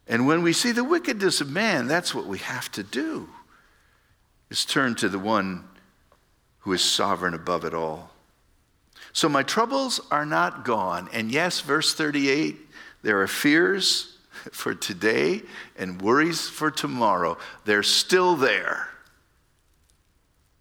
And 0.09 0.27
when 0.27 0.43
we 0.43 0.53
see 0.53 0.73
the 0.73 0.85
wickedness 0.85 1.41
of 1.41 1.51
man, 1.51 1.89
that's 1.89 2.15
what 2.15 2.27
we 2.27 2.39
have 2.39 2.71
to 2.73 2.83
do. 2.83 3.29
Is 4.51 4.65
turn 4.65 4.95
to 4.97 5.09
the 5.09 5.19
one 5.19 5.65
who 6.61 6.73
is 6.73 6.83
sovereign 6.83 7.35
above 7.35 7.65
it 7.65 7.75
all. 7.75 8.11
So 9.13 9.29
my 9.29 9.43
troubles 9.43 10.01
are 10.11 10.27
not 10.27 10.65
gone. 10.65 11.09
And 11.13 11.33
yes, 11.33 11.61
verse 11.61 11.95
38, 11.95 12.57
there 13.03 13.21
are 13.23 13.27
fears 13.27 14.19
for 14.53 14.75
today 14.75 15.43
and 15.77 16.01
worries 16.01 16.49
for 16.49 16.71
tomorrow. 16.71 17.39
They're 17.65 17.83
still 17.83 18.37
there. 18.37 18.89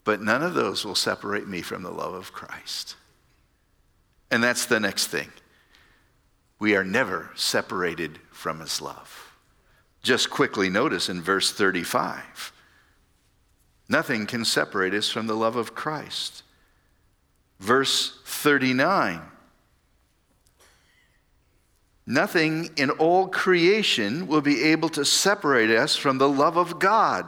But 0.03 0.21
none 0.21 0.43
of 0.43 0.53
those 0.53 0.85
will 0.85 0.95
separate 0.95 1.47
me 1.47 1.61
from 1.61 1.83
the 1.83 1.91
love 1.91 2.13
of 2.13 2.31
Christ. 2.31 2.95
And 4.35 4.43
that's 4.43 4.65
the 4.65 4.81
next 4.81 5.07
thing. 5.07 5.29
We 6.59 6.75
are 6.75 6.83
never 6.83 7.31
separated 7.35 8.19
from 8.31 8.59
his 8.59 8.81
love. 8.81 9.33
Just 10.03 10.29
quickly 10.29 10.69
notice 10.69 11.07
in 11.07 11.21
verse 11.21 11.53
35 11.53 12.51
nothing 13.87 14.25
can 14.25 14.43
separate 14.43 14.93
us 14.93 15.09
from 15.09 15.27
the 15.27 15.37
love 15.37 15.55
of 15.55 15.73
Christ. 15.73 16.43
Verse 17.61 18.19
39 18.25 19.21
Nothing 22.05 22.71
in 22.75 22.89
all 22.89 23.29
creation 23.29 24.27
will 24.27 24.41
be 24.41 24.63
able 24.65 24.89
to 24.89 25.05
separate 25.05 25.69
us 25.69 25.95
from 25.95 26.17
the 26.17 26.27
love 26.27 26.57
of 26.57 26.77
God 26.77 27.25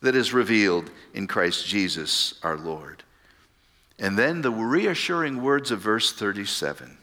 that 0.00 0.16
is 0.16 0.34
revealed 0.34 0.90
in 1.14 1.28
Christ 1.28 1.64
Jesus 1.64 2.34
our 2.42 2.56
Lord. 2.56 3.04
And 4.00 4.18
then 4.18 4.40
the 4.40 4.50
reassuring 4.50 5.42
words 5.42 5.70
of 5.70 5.80
verse 5.80 6.10
37 6.10 6.96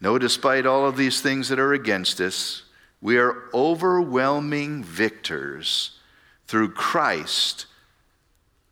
No, 0.00 0.18
despite 0.18 0.66
all 0.66 0.86
of 0.86 0.98
these 0.98 1.20
things 1.22 1.48
that 1.48 1.58
are 1.58 1.72
against 1.72 2.20
us, 2.20 2.62
we 3.00 3.16
are 3.16 3.44
overwhelming 3.54 4.84
victors 4.84 5.98
through 6.46 6.72
Christ 6.72 7.64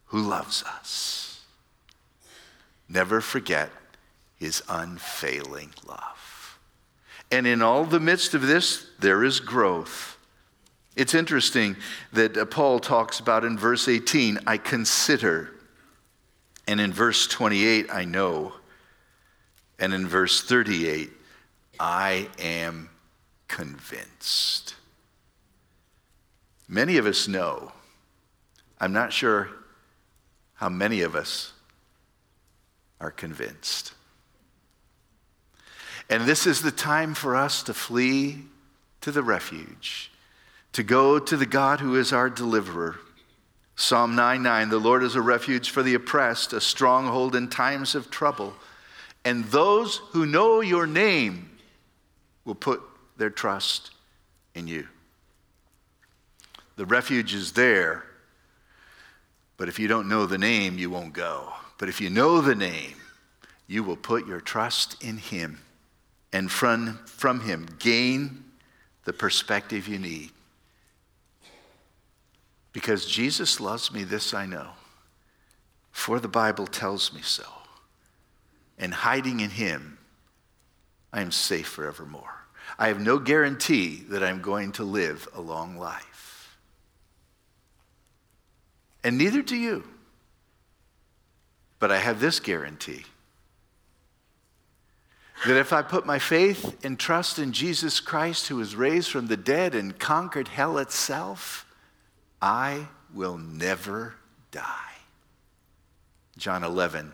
who 0.07 0.21
loves 0.21 0.63
us. 0.63 1.41
Never 2.89 3.23
forget 3.23 3.71
his 4.37 4.63
unfailing 4.69 5.71
love. 5.87 6.59
And 7.31 7.47
in 7.47 7.63
all 7.63 7.85
the 7.85 8.01
midst 8.01 8.35
of 8.35 8.47
this, 8.47 8.87
there 8.99 9.25
is 9.25 9.41
growth. 9.41 10.19
It's 10.97 11.15
interesting 11.15 11.77
that 12.13 12.37
uh, 12.37 12.45
Paul 12.47 12.79
talks 12.81 13.21
about 13.21 13.45
in 13.45 13.59
verse 13.59 13.89
18 13.89 14.39
I 14.47 14.57
consider 14.57 15.55
and 16.69 16.83
in 16.83 16.93
verse 16.93 17.27
28, 17.27 17.87
I 17.91 18.05
know. 18.05 18.53
And 19.79 19.95
in 19.95 20.07
verse 20.07 20.43
38, 20.43 21.11
I 21.81 22.29
am 22.39 22.91
convinced. 23.49 24.75
Many 26.69 26.99
of 26.99 27.07
us 27.07 27.27
know. 27.27 27.73
I'm 28.79 28.93
not 28.93 29.15
sure 29.15 29.49
how 30.57 30.69
many 30.69 31.01
of 31.01 31.17
us 31.17 31.55
are 33.01 33.13
convinced. 33.13 33.95
And 36.11 36.25
this 36.25 36.47
is 36.47 36.61
the 36.61 36.71
time 36.71 37.15
for 37.15 37.35
us 37.35 37.63
to 37.63 37.73
flee 37.73 38.43
to 39.01 39.11
the 39.11 39.23
refuge, 39.23 40.11
to 40.73 40.83
go 40.83 41.19
to 41.19 41.37
the 41.37 41.47
God 41.47 41.81
who 41.81 41.97
is 41.97 42.13
our 42.13 42.29
deliverer 42.29 42.99
Psalm 43.81 44.17
9 44.17 44.43
9, 44.43 44.71
the 44.71 44.79
Lord 44.81 45.05
is 45.05 45.15
a 45.15 45.23
refuge 45.23 45.71
for 45.71 45.85
the 45.85 45.95
oppressed, 45.95 46.53
a 46.53 46.61
stronghold 46.61 47.37
in 47.37 47.47
times 47.47 47.95
of 47.95 48.11
trouble. 48.11 48.53
And 49.25 49.45
those 49.45 49.99
who 50.11 50.27
know 50.27 50.61
your 50.61 50.85
name 50.85 51.49
will 52.45 52.57
put 52.57 52.83
their 53.19 53.31
trust 53.31 53.93
in 54.57 54.67
you. 54.67 54.89
The 56.75 56.87
refuge 56.87 57.33
is 57.33 57.53
there, 57.53 58.03
but 59.57 59.69
if 59.69 59.79
you 59.79 59.87
don't 59.87 60.09
know 60.09 60.27
the 60.27 60.39
name, 60.39 60.77
you 60.77 60.91
won't 60.91 61.13
go. 61.13 61.53
But 61.79 61.89
if 61.89 62.01
you 62.01 62.11
know 62.11 62.41
the 62.41 62.57
name, 62.57 62.97
you 63.69 63.85
will 63.85 63.97
put 63.97 64.27
your 64.27 64.41
trust 64.41 65.01
in 65.05 65.19
Him 65.19 65.61
and 66.33 66.51
from, 66.51 66.99
from 67.07 67.43
Him 67.43 67.69
gain 67.79 68.43
the 69.05 69.13
perspective 69.13 69.87
you 69.87 70.01
need. 70.01 70.33
Because 72.79 73.05
Jesus 73.05 73.59
loves 73.59 73.93
me, 73.93 74.05
this 74.05 74.33
I 74.33 74.47
know. 74.47 74.69
for 75.91 76.21
the 76.21 76.29
Bible 76.29 76.69
tells 76.69 77.13
me 77.13 77.23
so. 77.23 77.43
And 78.79 78.95
hiding 78.95 79.41
in 79.41 79.51
Him, 79.51 79.99
I 81.13 81.21
am 81.21 81.33
safe 81.33 81.67
forevermore. 81.67 82.47
I 82.79 82.87
have 82.87 83.01
no 83.01 83.19
guarantee 83.19 84.05
that 84.11 84.23
I'm 84.23 84.41
going 84.41 84.71
to 84.73 84.85
live 84.85 85.27
a 85.35 85.41
long 85.41 85.77
life. 85.77 86.57
And 89.03 89.19
neither 89.19 89.43
do 89.43 89.57
you. 89.57 89.83
But 91.81 91.91
I 91.91 91.99
have 91.99 92.21
this 92.21 92.39
guarantee 92.39 93.07
that 95.49 95.59
if 95.59 95.73
I 95.73 95.83
put 95.83 96.07
my 96.07 96.21
faith 96.21 96.85
and 96.85 96.97
trust 96.97 97.41
in 97.41 97.51
Jesus 97.51 97.99
Christ, 97.99 98.47
who 98.47 98.55
was 98.55 98.77
raised 98.77 99.11
from 99.11 99.27
the 99.27 99.37
dead 99.37 99.75
and 99.75 99.99
conquered 99.99 100.47
hell 100.47 100.79
itself, 100.79 101.65
I 102.41 102.87
will 103.13 103.39
never 103.39 104.15
die. 104.51 104.65
John 106.37 106.63
11, 106.63 107.13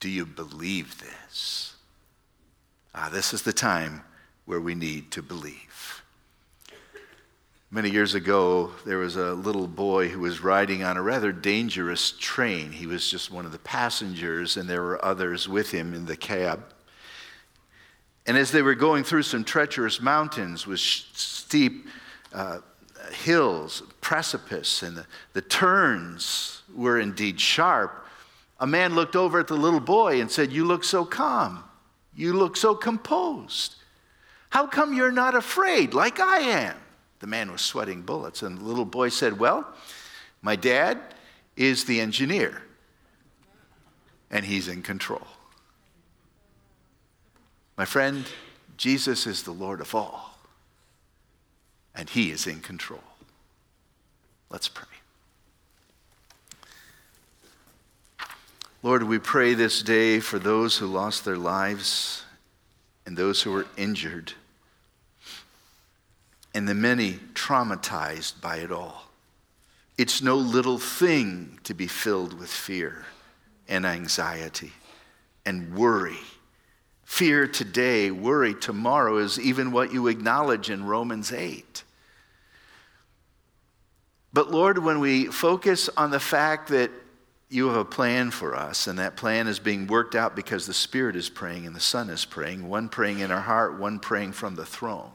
do 0.00 0.08
you 0.08 0.26
believe 0.26 1.00
this? 1.00 1.74
Ah, 2.94 3.08
this 3.08 3.32
is 3.32 3.42
the 3.42 3.52
time 3.52 4.02
where 4.44 4.60
we 4.60 4.74
need 4.74 5.10
to 5.12 5.22
believe. 5.22 6.02
Many 7.70 7.90
years 7.90 8.14
ago, 8.14 8.72
there 8.86 8.98
was 8.98 9.16
a 9.16 9.34
little 9.34 9.66
boy 9.66 10.08
who 10.08 10.20
was 10.20 10.42
riding 10.42 10.82
on 10.82 10.96
a 10.96 11.02
rather 11.02 11.32
dangerous 11.32 12.12
train. 12.12 12.72
He 12.72 12.86
was 12.86 13.10
just 13.10 13.30
one 13.30 13.44
of 13.44 13.52
the 13.52 13.58
passengers, 13.58 14.56
and 14.56 14.68
there 14.68 14.82
were 14.82 15.04
others 15.04 15.48
with 15.48 15.70
him 15.70 15.92
in 15.92 16.06
the 16.06 16.16
cab. 16.16 16.64
And 18.26 18.38
as 18.38 18.52
they 18.52 18.62
were 18.62 18.74
going 18.74 19.04
through 19.04 19.24
some 19.24 19.44
treacherous 19.44 20.00
mountains 20.00 20.66
with 20.66 20.80
steep 20.80 21.88
uh, 22.32 22.60
hills, 23.12 23.82
precipice, 24.00 24.82
and 24.82 24.96
the, 24.96 25.06
the 25.32 25.42
turns 25.42 26.62
were 26.74 26.98
indeed 27.00 27.40
sharp, 27.40 28.06
a 28.60 28.66
man 28.66 28.94
looked 28.94 29.16
over 29.16 29.38
at 29.38 29.48
the 29.48 29.56
little 29.56 29.80
boy 29.80 30.20
and 30.20 30.30
said, 30.30 30.52
You 30.52 30.64
look 30.64 30.84
so 30.84 31.04
calm. 31.04 31.64
You 32.14 32.32
look 32.32 32.56
so 32.56 32.74
composed. 32.74 33.76
How 34.50 34.66
come 34.66 34.94
you're 34.94 35.12
not 35.12 35.34
afraid 35.34 35.94
like 35.94 36.18
I 36.18 36.38
am? 36.38 36.76
The 37.20 37.26
man 37.26 37.52
was 37.52 37.60
sweating 37.60 38.02
bullets, 38.02 38.42
and 38.42 38.58
the 38.58 38.64
little 38.64 38.84
boy 38.84 39.08
said, 39.08 39.38
Well, 39.38 39.66
my 40.42 40.56
dad 40.56 40.98
is 41.56 41.84
the 41.84 42.00
engineer, 42.00 42.62
and 44.30 44.44
he's 44.44 44.68
in 44.68 44.82
control. 44.82 45.26
My 47.76 47.84
friend, 47.84 48.26
Jesus 48.76 49.26
is 49.26 49.42
the 49.42 49.52
Lord 49.52 49.80
of 49.80 49.94
all, 49.94 50.27
and 51.98 52.08
He 52.08 52.30
is 52.30 52.46
in 52.46 52.60
control. 52.60 53.02
Let's 54.48 54.68
pray. 54.68 54.86
Lord, 58.82 59.02
we 59.02 59.18
pray 59.18 59.52
this 59.54 59.82
day 59.82 60.20
for 60.20 60.38
those 60.38 60.78
who 60.78 60.86
lost 60.86 61.24
their 61.24 61.36
lives 61.36 62.22
and 63.04 63.16
those 63.16 63.42
who 63.42 63.52
were 63.52 63.66
injured, 63.76 64.32
and 66.54 66.68
the 66.68 66.74
many 66.74 67.14
traumatized 67.34 68.40
by 68.40 68.58
it 68.58 68.70
all. 68.70 69.04
It's 69.98 70.22
no 70.22 70.36
little 70.36 70.78
thing 70.78 71.58
to 71.64 71.74
be 71.74 71.88
filled 71.88 72.38
with 72.38 72.48
fear 72.48 73.06
and 73.68 73.84
anxiety 73.84 74.72
and 75.44 75.74
worry 75.74 76.18
Fear 77.08 77.48
today, 77.48 78.10
worry 78.10 78.54
tomorrow 78.54 79.16
is 79.16 79.40
even 79.40 79.72
what 79.72 79.92
you 79.94 80.08
acknowledge 80.08 80.68
in 80.68 80.84
Romans 80.84 81.32
8. 81.32 81.82
But 84.32 84.50
Lord, 84.50 84.78
when 84.78 85.00
we 85.00 85.26
focus 85.26 85.88
on 85.96 86.10
the 86.10 86.20
fact 86.20 86.68
that 86.68 86.90
you 87.50 87.68
have 87.68 87.76
a 87.76 87.84
plan 87.84 88.30
for 88.30 88.54
us, 88.54 88.86
and 88.86 88.98
that 88.98 89.16
plan 89.16 89.48
is 89.48 89.58
being 89.58 89.86
worked 89.86 90.14
out 90.14 90.36
because 90.36 90.66
the 90.66 90.74
Spirit 90.74 91.16
is 91.16 91.30
praying 91.30 91.66
and 91.66 91.74
the 91.74 91.80
Son 91.80 92.10
is 92.10 92.24
praying, 92.24 92.68
one 92.68 92.88
praying 92.88 93.20
in 93.20 93.30
our 93.30 93.40
heart, 93.40 93.78
one 93.78 93.98
praying 93.98 94.32
from 94.32 94.54
the 94.54 94.66
throne. 94.66 95.12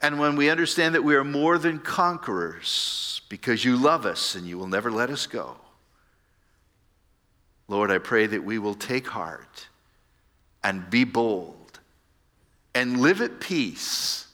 And 0.00 0.20
when 0.20 0.36
we 0.36 0.50
understand 0.50 0.94
that 0.94 1.02
we 1.02 1.16
are 1.16 1.24
more 1.24 1.58
than 1.58 1.78
conquerors 1.80 3.22
because 3.28 3.64
you 3.64 3.76
love 3.76 4.06
us 4.06 4.34
and 4.34 4.46
you 4.46 4.56
will 4.56 4.68
never 4.68 4.90
let 4.90 5.10
us 5.10 5.26
go, 5.26 5.56
Lord, 7.66 7.90
I 7.90 7.98
pray 7.98 8.26
that 8.26 8.44
we 8.44 8.58
will 8.58 8.74
take 8.74 9.08
heart 9.08 9.66
and 10.62 10.88
be 10.88 11.02
bold 11.02 11.80
and 12.74 13.00
live 13.00 13.20
at 13.20 13.40
peace 13.40 14.25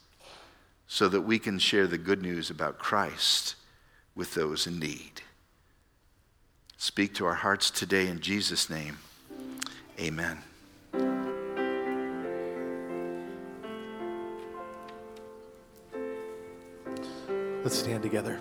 so 0.92 1.09
that 1.09 1.22
we 1.22 1.38
can 1.38 1.59
share 1.59 1.87
the 1.87 1.96
good 1.96 2.20
news 2.20 2.50
about 2.50 2.78
Christ 2.78 3.55
with 4.14 4.35
those 4.35 4.66
in 4.66 4.78
need. 4.78 5.22
Speak 6.76 7.14
to 7.14 7.24
our 7.24 7.33
hearts 7.33 7.70
today 7.70 8.09
in 8.09 8.20
Jesus' 8.20 8.68
name. 8.68 8.98
Amen. 9.98 10.37
Let's 17.64 17.78
stand 17.78 18.02
together. 18.02 18.38